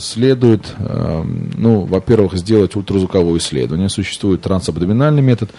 следует, 0.00 0.76
ну, 0.78 1.86
во-первых, 1.86 2.34
сделать 2.34 2.76
ультразвуковое 2.76 3.38
исследование. 3.38 3.88
Существует 3.88 4.42
трансабдоминальный 4.42 5.22
метод, 5.22 5.50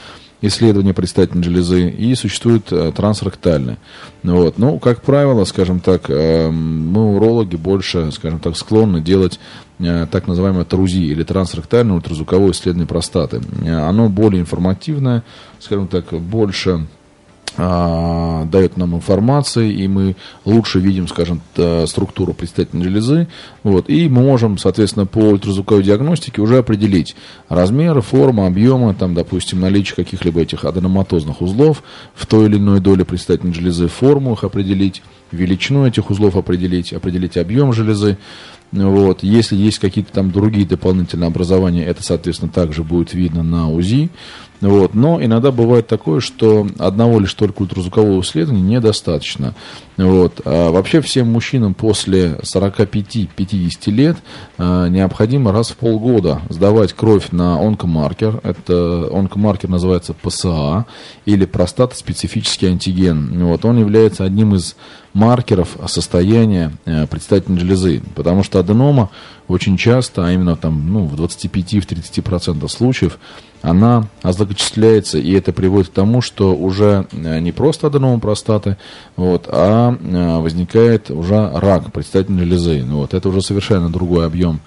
исследования 0.44 0.94
предстательной 0.94 1.44
железы 1.44 1.90
и 1.90 2.14
существует 2.16 2.72
э, 2.72 2.92
трансректальное. 2.96 3.78
Вот. 4.24 4.58
Ну, 4.58 4.78
как 4.78 5.02
правило, 5.02 5.46
скажем 5.46 5.80
так, 5.80 6.10
э, 6.10 6.50
мы 6.50 7.16
урологи 7.16 7.56
больше, 7.56 8.12
скажем 8.12 8.40
так, 8.40 8.58
склонны 8.58 9.00
делать 9.00 9.40
э, 9.80 10.06
так 10.12 10.28
называемое 10.28 10.66
ТРУЗИ 10.66 11.00
или 11.00 11.24
трансректальное 11.24 11.96
ультразвуковое 11.96 12.52
исследование 12.52 12.88
простаты. 12.88 13.42
Оно 13.66 14.10
более 14.10 14.42
информативное, 14.42 15.24
скажем 15.60 15.88
так, 15.88 16.12
больше 16.12 16.88
дает 17.56 18.78
нам 18.78 18.96
информации, 18.96 19.72
и 19.72 19.88
мы 19.88 20.16
лучше 20.44 20.80
видим, 20.80 21.08
скажем, 21.08 21.42
структуру 21.86 22.34
предстательной 22.34 22.84
железы, 22.84 23.28
вот, 23.62 23.90
и 23.90 24.10
мы 24.10 24.24
можем, 24.24 24.58
соответственно, 24.58 25.06
по 25.06 25.20
ультразвуковой 25.20 25.84
диагностике 25.84 26.42
уже 26.42 26.58
определить 26.58 27.16
размеры, 27.50 28.02
форму, 28.02 28.48
объемы, 28.48 28.96
там, 28.96 29.14
допустим, 29.14 29.60
наличие 29.60 29.96
каких-либо 29.96 30.42
этих 30.42 30.66
аденоматозных 30.66 31.42
узлов 31.42 31.84
в 32.16 32.26
той 32.26 32.48
или 32.48 32.58
иной 32.58 32.80
доле 32.80 33.06
предстательной 33.06 33.54
железы, 33.54 33.88
форму 33.88 34.34
их 34.34 34.44
определить, 34.44 35.04
величину 35.32 35.86
этих 35.86 36.10
узлов 36.10 36.36
определить, 36.36 36.92
определить 36.92 37.38
объем 37.38 37.72
железы, 37.72 38.18
вот. 38.72 39.22
Если 39.22 39.56
есть 39.56 39.78
какие-то 39.78 40.12
там 40.12 40.32
другие 40.32 40.66
дополнительные 40.66 41.28
образования, 41.28 41.86
это, 41.86 42.02
соответственно, 42.02 42.52
также 42.52 42.84
будет 42.84 43.14
видно 43.14 43.44
на 43.44 43.70
УЗИ. 43.70 44.10
Вот. 44.64 44.94
Но 44.94 45.24
иногда 45.24 45.52
бывает 45.52 45.88
такое, 45.88 46.22
что 46.22 46.66
одного 46.80 47.20
лишь 47.20 47.34
только 47.34 47.62
ультразвукового 47.64 48.22
исследования 48.22 48.62
недостаточно. 48.62 49.56
Вот. 49.98 50.42
А 50.46 50.72
вообще 50.72 51.02
всем 51.02 51.32
мужчинам 51.32 51.74
после 51.74 52.40
45-50 52.44 53.92
лет 53.92 54.18
а, 54.58 54.88
необходимо 54.88 55.52
раз 55.52 55.70
в 55.70 55.78
полгода 55.78 56.42
сдавать 56.50 56.94
кровь 56.94 57.30
на 57.32 57.60
онкомаркер. 57.60 58.42
Это 58.44 59.10
онкомаркер 59.12 59.70
называется 59.70 60.14
ПСА 60.14 60.86
или 61.26 61.46
простата-специфический 61.46 62.68
антиген. 62.68 63.46
Вот. 63.46 63.66
Он 63.66 63.80
является 63.80 64.24
одним 64.24 64.56
из 64.56 64.76
маркеров 65.14 65.78
состояния 65.88 66.72
э, 66.86 67.06
предстательной 67.08 67.60
железы. 67.60 68.02
Потому 68.16 68.44
что 68.44 68.60
аденома 68.60 69.10
очень 69.48 69.78
часто, 69.78 70.26
а 70.26 70.32
именно 70.32 70.56
там, 70.56 70.92
ну, 70.92 71.06
в 71.06 71.20
25-30% 71.22 72.68
случаев, 72.68 73.20
она 73.62 74.08
озлокочисляется, 74.22 75.18
и 75.18 75.32
это 75.32 75.54
приводит 75.54 75.90
к 75.90 75.94
тому, 75.94 76.22
что 76.22 76.56
уже 76.56 77.08
э, 77.12 77.40
не 77.40 77.52
просто 77.52 77.88
аденома 77.88 78.20
простаты, 78.20 78.78
вот, 79.16 79.48
а 79.48 79.83
э, 79.92 80.40
возникает 80.40 81.12
уже 81.12 81.52
рак 81.54 81.92
предстательной 81.92 82.46
железы. 82.46 82.84
Ну, 82.86 82.98
вот, 82.98 83.14
это 83.14 83.30
уже 83.30 83.42
совершенно 83.42 83.90
другой 83.90 84.26
объем 84.26 84.62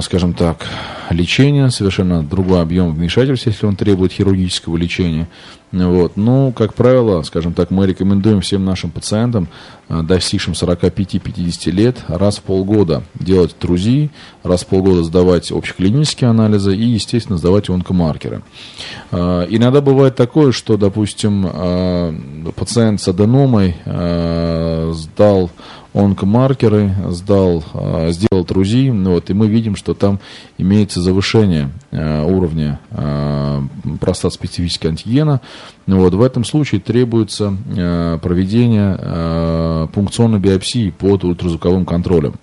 скажем 0.00 0.34
так, 0.34 0.66
лечения, 1.10 1.70
совершенно 1.70 2.22
другой 2.22 2.62
объем 2.62 2.92
вмешательства, 2.94 3.50
если 3.50 3.66
он 3.66 3.76
требует 3.76 4.12
хирургического 4.12 4.76
лечения. 4.76 5.28
Вот. 5.72 6.16
Ну, 6.16 6.52
как 6.52 6.74
правило, 6.74 7.22
скажем 7.22 7.52
так, 7.52 7.70
мы 7.72 7.86
рекомендуем 7.86 8.40
всем 8.40 8.64
нашим 8.64 8.90
пациентам, 8.90 9.48
э, 9.88 10.02
достигшим 10.02 10.54
45-50 10.54 11.70
лет, 11.72 11.96
раз 12.06 12.38
в 12.38 12.42
полгода 12.42 13.02
делать 13.14 13.56
ТРУЗИ, 13.58 14.10
раз 14.44 14.62
в 14.62 14.66
полгода 14.66 15.02
сдавать 15.02 15.50
общеклинические 15.50 16.30
анализы 16.30 16.76
и, 16.76 16.84
естественно, 16.84 17.38
сдавать 17.38 17.68
онкомаркеры. 17.70 18.42
Э, 19.10 19.46
иногда 19.48 19.80
бывает 19.80 20.14
такое, 20.14 20.52
что, 20.52 20.76
допустим, 20.76 21.44
э, 21.52 22.14
пациент 22.54 23.00
с 23.00 23.08
аденомой 23.08 23.74
сдал 24.94 25.50
онкомаркеры, 25.94 26.92
сдал, 27.10 27.64
сделал 28.10 28.44
ТРУЗИ, 28.44 28.90
ну 28.90 29.12
вот, 29.12 29.30
и 29.30 29.32
мы 29.32 29.46
видим, 29.46 29.76
что 29.76 29.94
там 29.94 30.18
имеется 30.58 31.00
завышение 31.00 31.70
уровня 31.92 32.80
простат-специфического 34.00 34.90
антигена, 34.90 35.40
ну 35.86 36.00
вот, 36.00 36.12
в 36.14 36.20
этом 36.20 36.44
случае 36.44 36.80
требуется 36.80 37.56
проведение 38.22 39.88
пункционной 39.88 40.40
биопсии 40.40 40.90
под 40.90 41.24
ультразвуковым 41.24 41.86
контролем. 41.86 42.34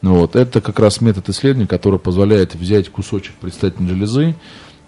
Ну 0.00 0.14
вот, 0.14 0.34
это 0.34 0.60
как 0.60 0.78
раз 0.80 1.00
метод 1.00 1.28
исследования, 1.28 1.68
который 1.68 1.98
позволяет 1.98 2.54
взять 2.54 2.88
кусочек 2.88 3.34
предстательной 3.34 3.90
железы, 3.90 4.34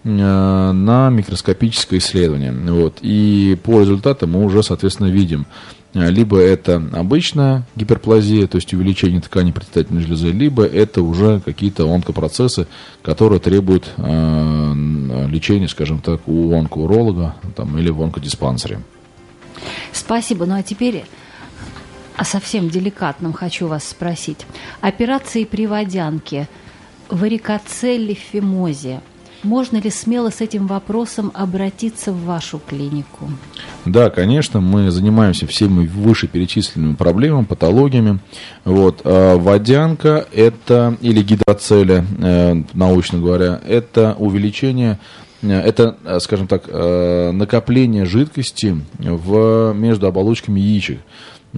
на 0.05 1.11
микроскопическое 1.11 1.99
исследование. 1.99 2.53
Вот. 2.53 2.99
И 3.03 3.59
по 3.65 3.81
результатам 3.81 4.31
мы 4.33 4.45
уже, 4.45 4.63
соответственно, 4.63 5.09
видим, 5.09 5.47
а, 5.47 5.86
либо 5.97 6.39
это 6.39 6.77
обычная 6.93 7.67
гиперплазия, 7.75 8.47
то 8.47 8.57
есть 8.57 8.73
увеличение 8.75 9.21
ткани 9.21 9.51
предстательной 9.51 10.03
железы, 10.03 10.29
либо 10.29 10.65
это 10.65 11.03
уже 11.03 11.41
какие-то 11.41 11.91
онкопроцессы, 11.91 12.67
которые 13.03 13.41
требуют 13.41 13.93
э, 13.97 14.03
лечения, 15.29 15.69
скажем 15.69 16.01
так, 16.01 16.29
у 16.29 16.55
онкоуролога 16.55 17.37
там, 17.55 17.79
или 17.79 17.91
в 17.91 18.03
онкодиспансере. 18.03 18.81
Спасибо. 19.93 20.45
Ну 20.45 20.55
а 20.57 20.63
теперь 20.63 21.05
о 22.17 22.25
совсем 22.25 22.69
деликатном 22.69 23.33
хочу 23.33 23.67
вас 23.67 23.89
спросить. 23.89 24.47
Операции 24.83 25.45
при 25.45 25.67
водянке, 25.67 26.49
варикоцелли, 27.09 28.15
фимозе– 28.15 29.01
можно 29.43 29.77
ли 29.79 29.91
смело 29.91 30.31
с 30.31 30.41
этим 30.41 30.67
вопросом 30.67 31.31
обратиться 31.35 32.13
в 32.13 32.25
вашу 32.25 32.59
клинику? 32.59 33.31
Да, 33.85 34.11
конечно, 34.11 34.61
мы 34.61 34.91
занимаемся 34.91 35.47
всеми 35.47 35.87
вышеперечисленными 35.87 36.95
проблемами, 36.95 37.45
патологиями. 37.45 38.19
Вот. 38.65 39.01
А 39.05 39.37
водянка 39.37 40.27
это, 40.33 40.97
или 41.01 41.23
гидроцеля, 41.23 42.05
э, 42.19 42.63
научно 42.75 43.19
говоря, 43.19 43.61
это 43.67 44.17
увеличение 44.19 44.99
э, 45.43 45.49
это, 45.49 45.97
э, 46.05 46.19
скажем 46.21 46.47
так, 46.47 46.67
накопление 46.67 48.05
жидкости 48.05 48.81
в, 48.99 49.73
между 49.75 50.07
оболочками 50.07 50.61
яичек. 50.61 51.01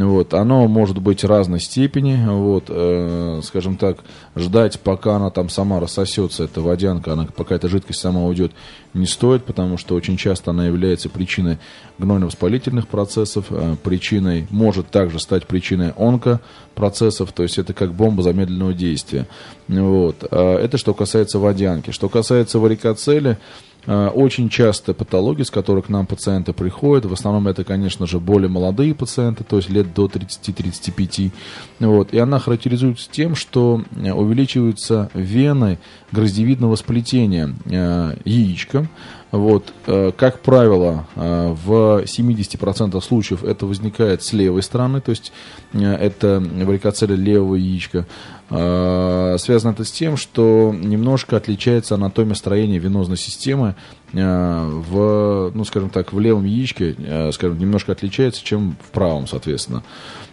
Вот, 0.05 0.33
оно 0.33 0.69
может 0.69 0.99
быть 0.99 1.25
разной 1.25 1.59
степени, 1.59 2.17
вот, 2.25 2.67
э, 2.69 3.41
скажем 3.43 3.77
так, 3.77 3.99
ждать, 4.37 4.79
пока 4.79 5.17
она 5.17 5.31
там 5.31 5.49
сама 5.49 5.81
рассосется, 5.81 6.45
эта 6.45 6.61
водянка, 6.61 7.15
она, 7.15 7.27
пока 7.35 7.57
эта 7.57 7.69
жидкость 7.69 7.99
сама 7.99 8.25
уйдет, 8.25 8.53
не 8.95 9.07
стоит, 9.07 9.45
потому 9.45 9.77
что 9.77 9.97
очень 9.97 10.17
часто 10.17 10.53
она 10.53 10.67
является 10.67 11.09
причиной 11.09 11.59
гнойно-воспалительных 11.99 12.87
процессов, 12.87 13.47
э, 13.51 13.75
причиной, 13.83 14.47
может 14.51 14.89
также 14.89 15.19
стать 15.19 15.47
причиной 15.49 15.93
онкопроцессов, 15.97 17.33
то 17.33 17.43
есть 17.43 17.59
это 17.59 17.75
как 17.75 17.93
бомба 17.93 18.23
замедленного 18.23 18.75
действия. 18.75 19.27
Вот. 19.67 20.25
А 20.31 20.59
это 20.59 20.79
что 20.79 20.95
касается 20.95 21.41
водянки. 21.41 21.91
Что 21.91 22.09
касается 22.09 22.61
варикоцели, 22.61 23.37
Э, 23.78 23.78
очень 23.89 24.49
часто 24.49 24.93
патологии, 24.93 25.43
с 25.43 25.51
которых 25.51 25.87
к 25.87 25.89
нам 25.89 26.07
пациенты 26.07 26.53
приходят, 26.53 27.07
в 27.07 27.13
основном 27.13 27.49
это, 27.49 27.65
конечно 27.65 28.07
же, 28.07 28.21
более 28.21 28.49
молодые 28.49 28.95
пациенты, 28.95 29.45
то 29.45 29.57
есть 29.57 29.71
лет 29.71 29.95
до 29.95 30.07
30-35. 30.07 31.33
Вот, 31.81 32.13
и 32.13 32.19
она 32.19 32.39
характеризуется 32.39 33.09
тем, 33.11 33.35
что 33.35 33.83
э, 33.97 34.13
увеличиваются 34.13 35.11
вены 35.15 35.79
гроздевидного 36.13 36.77
сплетения 36.77 37.55
э, 37.65 38.17
яичка. 38.25 38.89
Вот, 39.31 39.75
как 39.85 40.41
правило, 40.41 41.07
в 41.15 42.03
70% 42.05 42.99
случаев 43.03 43.45
это 43.45 43.67
возникает 43.67 44.23
с 44.23 44.33
левой 44.33 44.63
стороны, 44.63 45.03
то 45.03 45.11
есть 45.11 45.35
это 45.75 46.43
варикоцеля 46.43 47.15
левого 47.15 47.57
яичка. 47.57 48.07
А, 48.51 49.37
связано 49.39 49.73
это 49.73 49.85
с 49.85 49.91
тем, 49.91 50.17
что 50.17 50.75
немножко 50.75 51.37
отличается 51.37 51.97
анатомия 51.97 52.35
строения 52.35 52.79
венозной 52.79 53.17
системы 53.17 53.75
а, 54.15 54.67
в, 54.67 55.53
ну, 55.55 55.65
скажем 55.65 55.91
так, 55.91 56.13
в 56.13 56.21
левом 56.21 56.45
яичке, 56.45 56.97
а, 56.99 57.31
скажем, 57.33 57.59
немножко 57.59 57.93
отличается, 57.93 58.43
чем 58.45 58.77
в 58.83 58.91
правом, 58.91 59.27
соответственно. 59.27 59.83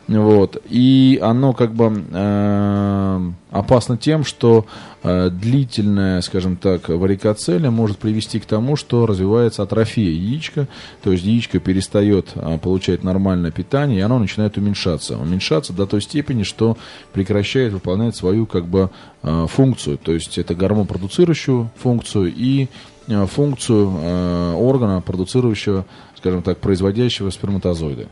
Вот. 0.08 0.62
И 0.70 1.20
оно 1.22 1.54
как 1.54 1.74
бы 1.74 1.92
э, 2.12 3.32
опасно 3.50 3.98
тем, 3.98 4.24
что 4.24 4.68
э, 5.02 5.30
длительная, 5.32 6.22
скажем 6.22 6.58
так, 6.58 6.90
варикоцелия 6.90 7.72
может 7.72 7.98
привести 7.98 8.40
к 8.40 8.46
тому, 8.46 8.76
что 8.76 9.08
развивается 9.08 9.64
атрофия 9.64 10.12
яичка, 10.12 10.68
то 11.02 11.12
есть 11.12 11.24
яичко 11.24 11.60
перестает 11.60 12.34
э, 12.36 12.60
получать 12.60 13.04
нормальное 13.04 13.50
питание, 13.50 14.00
и 14.00 14.02
оно 14.02 14.20
начинает 14.20 14.58
уменьшаться. 14.58 15.18
Уменьшаться 15.18 15.74
до 15.74 15.88
той 15.88 16.04
степени, 16.04 16.44
что 16.44 16.78
прекращает 17.12 17.74
выполнять 17.74 18.16
свою 18.16 18.46
как 18.46 18.68
бы 18.68 18.92
э, 19.24 19.48
функцию, 19.50 19.98
то 19.98 20.14
есть 20.14 20.38
это 20.38 20.54
гормон 20.54 20.86
продуцирующую 20.86 21.72
функцию 21.78 22.32
и 22.32 22.68
э, 23.08 23.26
функцию 23.26 23.92
э, 23.92 24.54
органа, 24.54 25.02
продуцирующего, 25.02 25.86
скажем 26.16 26.44
так, 26.44 26.60
производящего 26.60 27.32
сперматозоиды. 27.32 28.08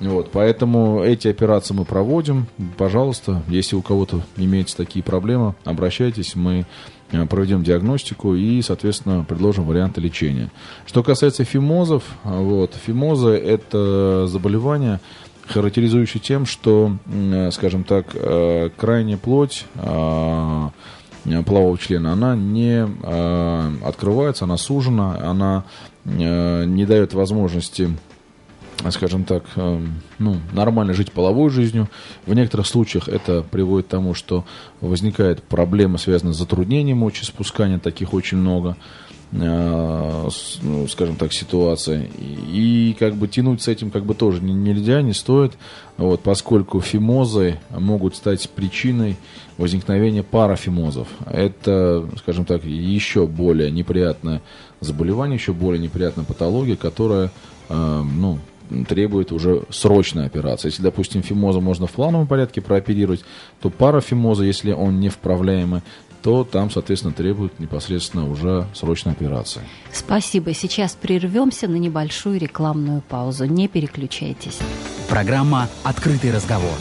Вот, 0.00 0.30
поэтому 0.32 1.04
эти 1.04 1.28
операции 1.28 1.74
мы 1.74 1.84
проводим. 1.84 2.46
Пожалуйста, 2.78 3.42
если 3.48 3.76
у 3.76 3.82
кого-то 3.82 4.22
имеются 4.38 4.76
такие 4.76 5.02
проблемы, 5.02 5.54
обращайтесь, 5.64 6.34
мы 6.34 6.64
э, 7.12 7.26
проведем 7.26 7.62
диагностику 7.62 8.34
и, 8.34 8.62
соответственно, 8.62 9.24
предложим 9.28 9.64
варианты 9.64 10.00
лечения. 10.00 10.50
Что 10.86 11.02
касается 11.02 11.44
фимозов, 11.44 12.02
вот, 12.24 12.74
фимозы– 12.74 13.28
это 13.30 14.26
заболевание, 14.26 15.00
характеризующее 15.46 16.22
тем, 16.22 16.46
что, 16.46 16.96
э, 17.06 17.50
скажем 17.50 17.84
так, 17.84 18.06
э, 18.14 18.70
крайняя 18.76 19.18
плоть 19.18 19.66
полового 21.44 21.76
члена, 21.76 22.14
она 22.14 22.34
не 22.34 22.88
открывается, 23.84 24.46
она 24.46 24.56
сужена, 24.56 25.18
она 25.22 25.64
не 26.06 26.86
дает 26.86 27.12
возможности 27.12 27.90
скажем 28.90 29.24
так, 29.24 29.44
эм, 29.56 30.00
ну, 30.18 30.36
нормально 30.52 30.94
жить 30.94 31.12
половой 31.12 31.50
жизнью. 31.50 31.88
В 32.26 32.34
некоторых 32.34 32.66
случаях 32.66 33.08
это 33.08 33.42
приводит 33.42 33.86
к 33.86 33.90
тому, 33.90 34.14
что 34.14 34.44
возникает 34.80 35.42
проблема, 35.42 35.98
связанная 35.98 36.32
с 36.32 36.38
затруднением 36.38 36.98
мочеиспускания, 36.98 37.78
таких 37.78 38.14
очень 38.14 38.38
много, 38.38 38.76
э, 39.32 40.28
ну, 40.62 40.88
скажем 40.88 41.16
так, 41.16 41.32
ситуаций. 41.32 42.10
И, 42.18 42.96
как 42.98 43.16
бы 43.16 43.28
тянуть 43.28 43.60
с 43.62 43.68
этим 43.68 43.90
как 43.90 44.04
бы 44.04 44.14
тоже 44.14 44.42
нельзя, 44.42 45.02
не 45.02 45.12
стоит, 45.12 45.52
вот, 45.98 46.22
поскольку 46.22 46.80
фимозы 46.80 47.58
могут 47.70 48.16
стать 48.16 48.48
причиной 48.48 49.16
возникновения 49.58 50.22
парафимозов. 50.22 51.08
Это, 51.26 52.08
скажем 52.18 52.46
так, 52.46 52.64
еще 52.64 53.26
более 53.26 53.70
неприятное 53.70 54.40
заболевание, 54.80 55.36
еще 55.36 55.52
более 55.52 55.82
неприятная 55.82 56.24
патология, 56.24 56.76
которая 56.76 57.30
э, 57.68 58.02
ну, 58.02 58.38
требует 58.88 59.32
уже 59.32 59.62
срочной 59.70 60.26
операции. 60.26 60.68
Если, 60.68 60.82
допустим, 60.82 61.22
фимоза 61.22 61.60
можно 61.60 61.86
в 61.86 61.92
плановом 61.92 62.26
порядке 62.26 62.60
прооперировать, 62.60 63.24
то 63.60 63.70
парафимоза, 63.70 64.44
если 64.44 64.72
он 64.72 65.00
не 65.00 65.08
вправляемый, 65.08 65.82
то 66.22 66.44
там, 66.44 66.70
соответственно, 66.70 67.14
требует 67.14 67.58
непосредственно 67.58 68.30
уже 68.30 68.66
срочной 68.74 69.12
операции. 69.12 69.62
Спасибо. 69.92 70.52
Сейчас 70.52 70.92
прервемся 70.92 71.66
на 71.66 71.76
небольшую 71.76 72.38
рекламную 72.38 73.02
паузу. 73.02 73.46
Не 73.46 73.68
переключайтесь. 73.68 74.58
Программа 75.08 75.68
«Открытый 75.82 76.32
разговор». 76.32 76.74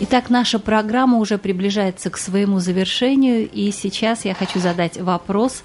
Итак, 0.00 0.30
наша 0.30 0.58
программа 0.58 1.18
уже 1.18 1.38
приближается 1.38 2.10
к 2.10 2.16
своему 2.16 2.58
завершению, 2.58 3.48
и 3.48 3.70
сейчас 3.70 4.24
я 4.24 4.34
хочу 4.34 4.58
задать 4.58 5.00
вопрос 5.00 5.62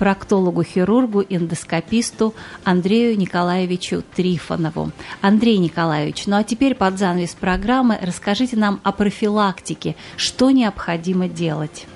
проктологу-хирургу, 0.00 1.26
эндоскописту 1.28 2.34
Андрею 2.64 3.18
Николаевичу 3.18 4.02
Трифонову. 4.16 4.92
Андрей 5.20 5.58
Николаевич, 5.58 6.26
ну 6.26 6.36
а 6.36 6.42
теперь 6.42 6.74
под 6.74 6.98
занавес 6.98 7.34
программы 7.34 7.98
расскажите 8.00 8.56
нам 8.56 8.80
о 8.82 8.92
профилактике. 8.92 9.96
Что 10.16 10.50
необходимо 10.50 11.28
делать? 11.28 11.86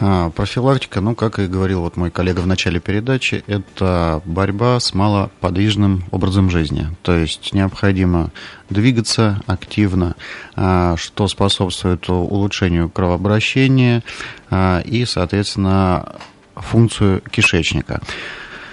А, 0.00 0.30
профилактика, 0.30 1.00
ну, 1.00 1.14
как 1.14 1.38
и 1.38 1.46
говорил 1.46 1.82
вот 1.82 1.96
мой 1.96 2.10
коллега 2.10 2.40
в 2.40 2.46
начале 2.46 2.80
передачи, 2.80 3.44
это 3.46 4.22
борьба 4.24 4.80
с 4.80 4.94
малоподвижным 4.94 6.04
образом 6.10 6.50
жизни. 6.50 6.88
То 7.02 7.14
есть 7.14 7.52
необходимо 7.52 8.30
двигаться 8.70 9.42
активно, 9.46 10.16
а, 10.56 10.96
что 10.96 11.28
способствует 11.28 12.08
улучшению 12.08 12.88
кровообращения 12.88 14.02
а, 14.50 14.80
и, 14.80 15.04
соответственно, 15.04 16.16
функцию 16.60 17.22
кишечника. 17.30 18.00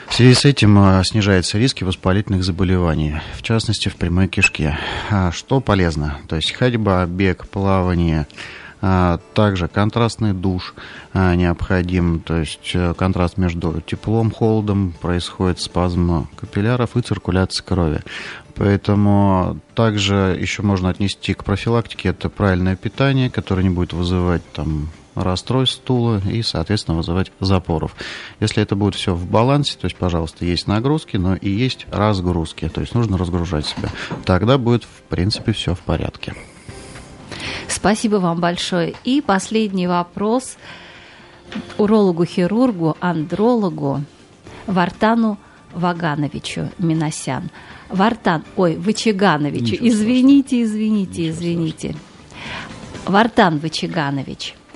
В 0.07 0.13
связи 0.13 0.33
с 0.33 0.45
этим 0.45 0.77
а, 0.79 1.03
снижаются 1.03 1.57
риски 1.57 1.83
воспалительных 1.83 2.43
заболеваний, 2.43 3.15
в 3.35 3.41
частности 3.41 3.89
в 3.89 3.97
прямой 3.97 4.27
кишке. 4.27 4.77
А, 5.11 5.31
что 5.31 5.59
полезно? 5.59 6.17
То 6.27 6.37
есть 6.37 6.53
ходьба, 6.53 7.05
бег, 7.05 7.47
плавание, 7.47 8.25
а, 8.81 9.19
также 9.33 9.67
контрастный 9.67 10.33
душ 10.33 10.73
необходим, 11.13 12.19
то 12.19 12.37
есть 12.37 12.71
э, 12.75 12.93
контраст 12.93 13.37
между 13.37 13.81
теплом, 13.81 14.29
холодом, 14.29 14.93
происходит 15.01 15.59
спазм 15.59 16.27
капилляров 16.35 16.95
и 16.95 17.01
циркуляция 17.01 17.65
крови. 17.65 18.01
Поэтому 18.53 19.59
также 19.73 20.37
еще 20.39 20.61
можно 20.61 20.89
отнести 20.89 21.33
к 21.33 21.43
профилактике 21.43 22.09
это 22.09 22.29
правильное 22.29 22.75
питание, 22.75 23.31
которое 23.31 23.63
не 23.63 23.71
будет 23.71 23.93
вызывать 23.93 24.43
там 24.53 24.89
расстройств 25.17 25.77
стула 25.77 26.21
и, 26.29 26.41
соответственно, 26.41 26.97
вызывать 26.97 27.31
запоров. 27.39 27.95
Если 28.39 28.61
это 28.61 28.75
будет 28.75 28.95
все 28.95 29.13
в 29.13 29.27
балансе, 29.29 29.77
то 29.79 29.85
есть, 29.85 29.97
пожалуйста, 29.97 30.45
есть 30.45 30.67
нагрузки, 30.67 31.17
но 31.17 31.35
и 31.35 31.49
есть 31.49 31.87
разгрузки, 31.91 32.69
то 32.69 32.81
есть 32.81 32.93
нужно 32.93 33.17
разгружать 33.17 33.65
себя. 33.65 33.89
Тогда 34.25 34.57
будет, 34.57 34.83
в 34.83 35.01
принципе, 35.09 35.51
все 35.51 35.75
в 35.75 35.79
порядке. 35.79 36.35
Спасибо 37.67 38.17
вам 38.17 38.39
большое. 38.39 38.95
И 39.03 39.21
последний 39.21 39.87
вопрос 39.87 40.57
урологу-хирургу, 41.77 42.97
андрологу 42.99 44.03
Вартану 44.65 45.37
Вагановичу 45.73 46.69
Миносян. 46.77 47.49
Вартан, 47.89 48.43
ой, 48.55 48.75
Вычегановичу, 48.75 49.75
извините, 49.79 50.63
извините, 50.63 51.29
извините. 51.29 51.95
Вартан 53.05 53.59
Вычеганович– 53.59 54.55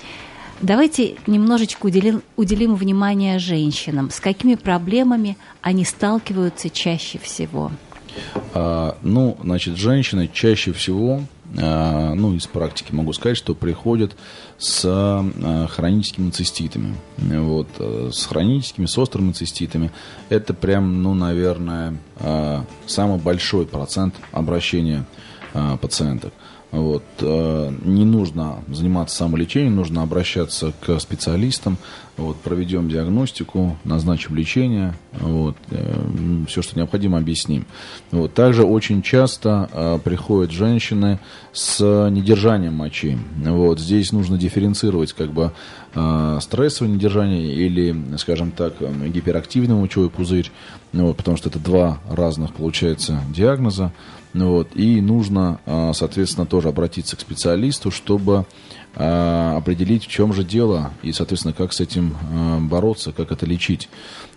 Давайте 0.61 1.15
немножечко 1.25 1.87
уделим, 1.87 2.21
уделим 2.35 2.75
внимание 2.75 3.39
женщинам. 3.39 4.11
С 4.11 4.19
какими 4.19 4.53
проблемами 4.53 5.37
они 5.61 5.83
сталкиваются 5.85 6.69
чаще 6.69 7.17
всего? 7.17 7.71
А, 8.53 8.95
ну, 9.01 9.37
значит, 9.41 9.77
женщины 9.77 10.29
чаще 10.31 10.71
всего, 10.71 11.21
а, 11.57 12.13
ну, 12.13 12.35
из 12.35 12.45
практики 12.45 12.93
могу 12.93 13.11
сказать, 13.13 13.37
что 13.37 13.55
приходят 13.55 14.15
с 14.59 14.83
а, 14.85 15.67
хроническими 15.67 16.29
циститами. 16.29 16.95
Вот, 17.17 17.67
а, 17.79 18.11
с 18.13 18.23
хроническими, 18.27 18.85
с 18.85 18.95
острыми 18.99 19.31
циститами. 19.31 19.91
Это 20.29 20.53
прям, 20.53 21.01
ну, 21.01 21.15
наверное, 21.15 21.97
а, 22.17 22.65
самый 22.85 23.17
большой 23.17 23.65
процент 23.65 24.13
обращения 24.31 25.05
а, 25.55 25.77
пациенток. 25.77 26.33
Вот. 26.71 27.03
Э, 27.19 27.71
не 27.83 28.05
нужно 28.05 28.63
заниматься 28.69 29.15
самолечением, 29.17 29.75
нужно 29.75 30.03
обращаться 30.03 30.73
к 30.79 30.99
специалистам. 30.99 31.77
Вот. 32.17 32.37
Проведем 32.37 32.89
диагностику, 32.89 33.77
назначим 33.83 34.35
лечение. 34.35 34.95
Вот. 35.19 35.57
Э, 35.69 36.45
Все, 36.47 36.61
что 36.61 36.77
необходимо, 36.77 37.17
объясним. 37.17 37.65
Вот. 38.11 38.33
Также 38.33 38.63
очень 38.63 39.01
часто 39.01 39.69
э, 39.71 39.99
приходят 40.03 40.51
женщины 40.51 41.19
с 41.51 42.09
недержанием 42.09 42.75
мочи. 42.75 43.17
Вот. 43.37 43.79
Здесь 43.79 44.13
нужно 44.13 44.37
дифференцировать 44.37 45.13
как 45.13 45.31
бы 45.31 45.51
стрессовое 45.93 46.93
недержание 46.93 47.53
или, 47.53 47.95
скажем 48.17 48.51
так, 48.51 48.75
гиперактивный 48.79 49.75
мочевой 49.75 50.09
пузырь, 50.09 50.51
вот, 50.93 51.17
потому 51.17 51.37
что 51.37 51.49
это 51.49 51.59
два 51.59 51.99
разных, 52.09 52.53
получается, 52.53 53.21
диагноза. 53.29 53.91
Ну 54.33 54.51
вот, 54.51 54.69
и 54.75 55.01
нужно, 55.01 55.59
а, 55.65 55.91
соответственно, 55.93 56.45
тоже 56.45 56.69
обратиться 56.69 57.17
к 57.17 57.19
специалисту, 57.19 57.91
чтобы 57.91 58.45
определить, 58.93 60.03
в 60.03 60.07
чем 60.07 60.33
же 60.33 60.43
дело, 60.43 60.91
и, 61.01 61.13
соответственно, 61.13 61.53
как 61.53 61.71
с 61.71 61.79
этим 61.79 62.13
бороться, 62.67 63.13
как 63.13 63.31
это 63.31 63.45
лечить. 63.45 63.87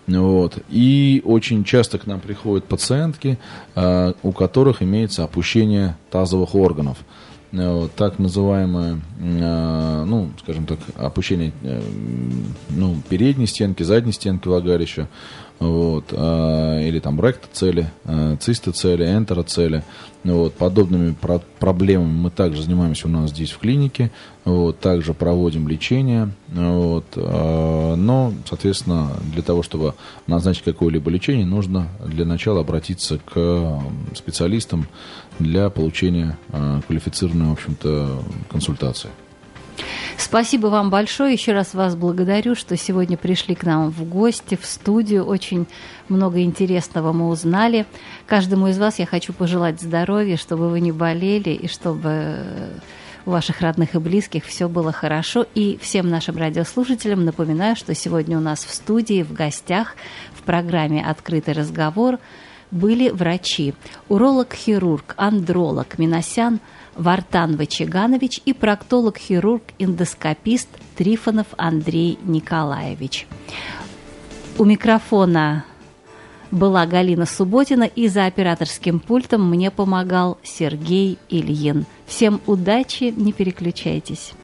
Ну 0.06 0.28
вот. 0.28 0.58
И 0.68 1.22
очень 1.24 1.64
часто 1.64 1.98
к 1.98 2.06
нам 2.06 2.20
приходят 2.20 2.64
пациентки, 2.64 3.38
у 3.74 4.32
которых 4.32 4.80
имеется 4.80 5.24
опущение 5.24 5.96
тазовых 6.10 6.54
органов. 6.54 6.98
Вот, 7.54 7.92
так 7.94 8.18
называемое, 8.18 9.00
ну, 9.20 10.30
скажем 10.42 10.66
так, 10.66 10.80
опущение 10.96 11.52
э, 11.62 11.80
ну, 12.70 12.96
передней 13.08 13.46
стенки, 13.46 13.84
задней 13.84 14.10
стенки 14.10 14.48
влагалища, 14.48 15.08
вот, 15.60 16.06
э, 16.10 16.88
или 16.88 16.98
там 16.98 17.20
ректоцели, 17.20 17.88
э, 18.04 18.36
цистоцели, 18.40 19.04
энтероцели. 19.04 19.84
Вот, 20.24 20.54
подобными 20.54 21.12
про- 21.12 21.42
проблемами 21.58 22.10
мы 22.10 22.30
также 22.30 22.62
занимаемся 22.62 23.08
у 23.08 23.10
нас 23.10 23.30
здесь 23.30 23.50
в 23.50 23.58
клинике, 23.58 24.10
вот, 24.44 24.80
также 24.80 25.12
проводим 25.12 25.68
лечение, 25.68 26.30
вот, 26.48 27.04
э, 27.14 27.94
но, 27.94 28.32
соответственно, 28.48 29.10
для 29.32 29.42
того, 29.42 29.62
чтобы 29.62 29.94
назначить 30.26 30.64
какое-либо 30.64 31.10
лечение, 31.10 31.46
нужно 31.46 31.88
для 32.04 32.24
начала 32.24 32.60
обратиться 32.60 33.18
к 33.18 33.80
специалистам 34.14 34.86
для 35.38 35.70
получения 35.70 36.38
э, 36.50 36.80
квалифицированной, 36.86 37.48
в 37.48 37.52
общем-то, 37.52 38.22
консультации. 38.50 39.10
Спасибо 40.16 40.68
вам 40.68 40.90
большое. 40.90 41.32
Еще 41.32 41.52
раз 41.52 41.74
вас 41.74 41.96
благодарю, 41.96 42.54
что 42.54 42.76
сегодня 42.76 43.16
пришли 43.16 43.54
к 43.54 43.64
нам 43.64 43.90
в 43.90 44.04
гости, 44.04 44.58
в 44.60 44.64
студию. 44.64 45.24
Очень 45.24 45.66
много 46.08 46.42
интересного 46.42 47.12
мы 47.12 47.28
узнали. 47.28 47.86
Каждому 48.26 48.68
из 48.68 48.78
вас 48.78 48.98
я 48.98 49.06
хочу 49.06 49.32
пожелать 49.32 49.80
здоровья, 49.80 50.36
чтобы 50.36 50.70
вы 50.70 50.80
не 50.80 50.92
болели 50.92 51.50
и 51.50 51.66
чтобы 51.66 52.36
у 53.26 53.30
ваших 53.30 53.60
родных 53.60 53.94
и 53.94 53.98
близких 53.98 54.44
все 54.44 54.68
было 54.68 54.92
хорошо. 54.92 55.46
И 55.54 55.78
всем 55.80 56.08
нашим 56.08 56.36
радиослушателям 56.36 57.24
напоминаю, 57.24 57.74
что 57.74 57.94
сегодня 57.94 58.36
у 58.38 58.40
нас 58.40 58.64
в 58.64 58.72
студии, 58.72 59.22
в 59.22 59.32
гостях, 59.32 59.96
в 60.34 60.42
программе 60.42 61.04
«Открытый 61.04 61.54
разговор» 61.54 62.18
были 62.74 63.08
врачи. 63.08 63.74
Уролог-хирург, 64.08 65.14
андролог 65.16 65.98
Миносян– 65.98 66.60
Вартан 66.96 67.56
Вачиганович 67.56 68.40
и 68.44 68.52
проктолог-хирург-эндоскопист 68.52 70.68
Трифонов 70.96 71.46
Андрей 71.56 72.18
Николаевич. 72.22 73.26
У 74.58 74.64
микрофона 74.64 75.64
была 76.50 76.84
Галина 76.86 77.26
Субботина, 77.26 77.84
и 77.84 78.08
за 78.08 78.24
операторским 78.26 78.98
пультом 79.00 79.48
мне 79.50 79.70
помогал 79.70 80.38
Сергей 80.42 81.18
Ильин. 81.28 81.84
Всем 82.06 82.40
удачи, 82.46 83.12
не 83.16 83.32
переключайтесь. 83.32 84.32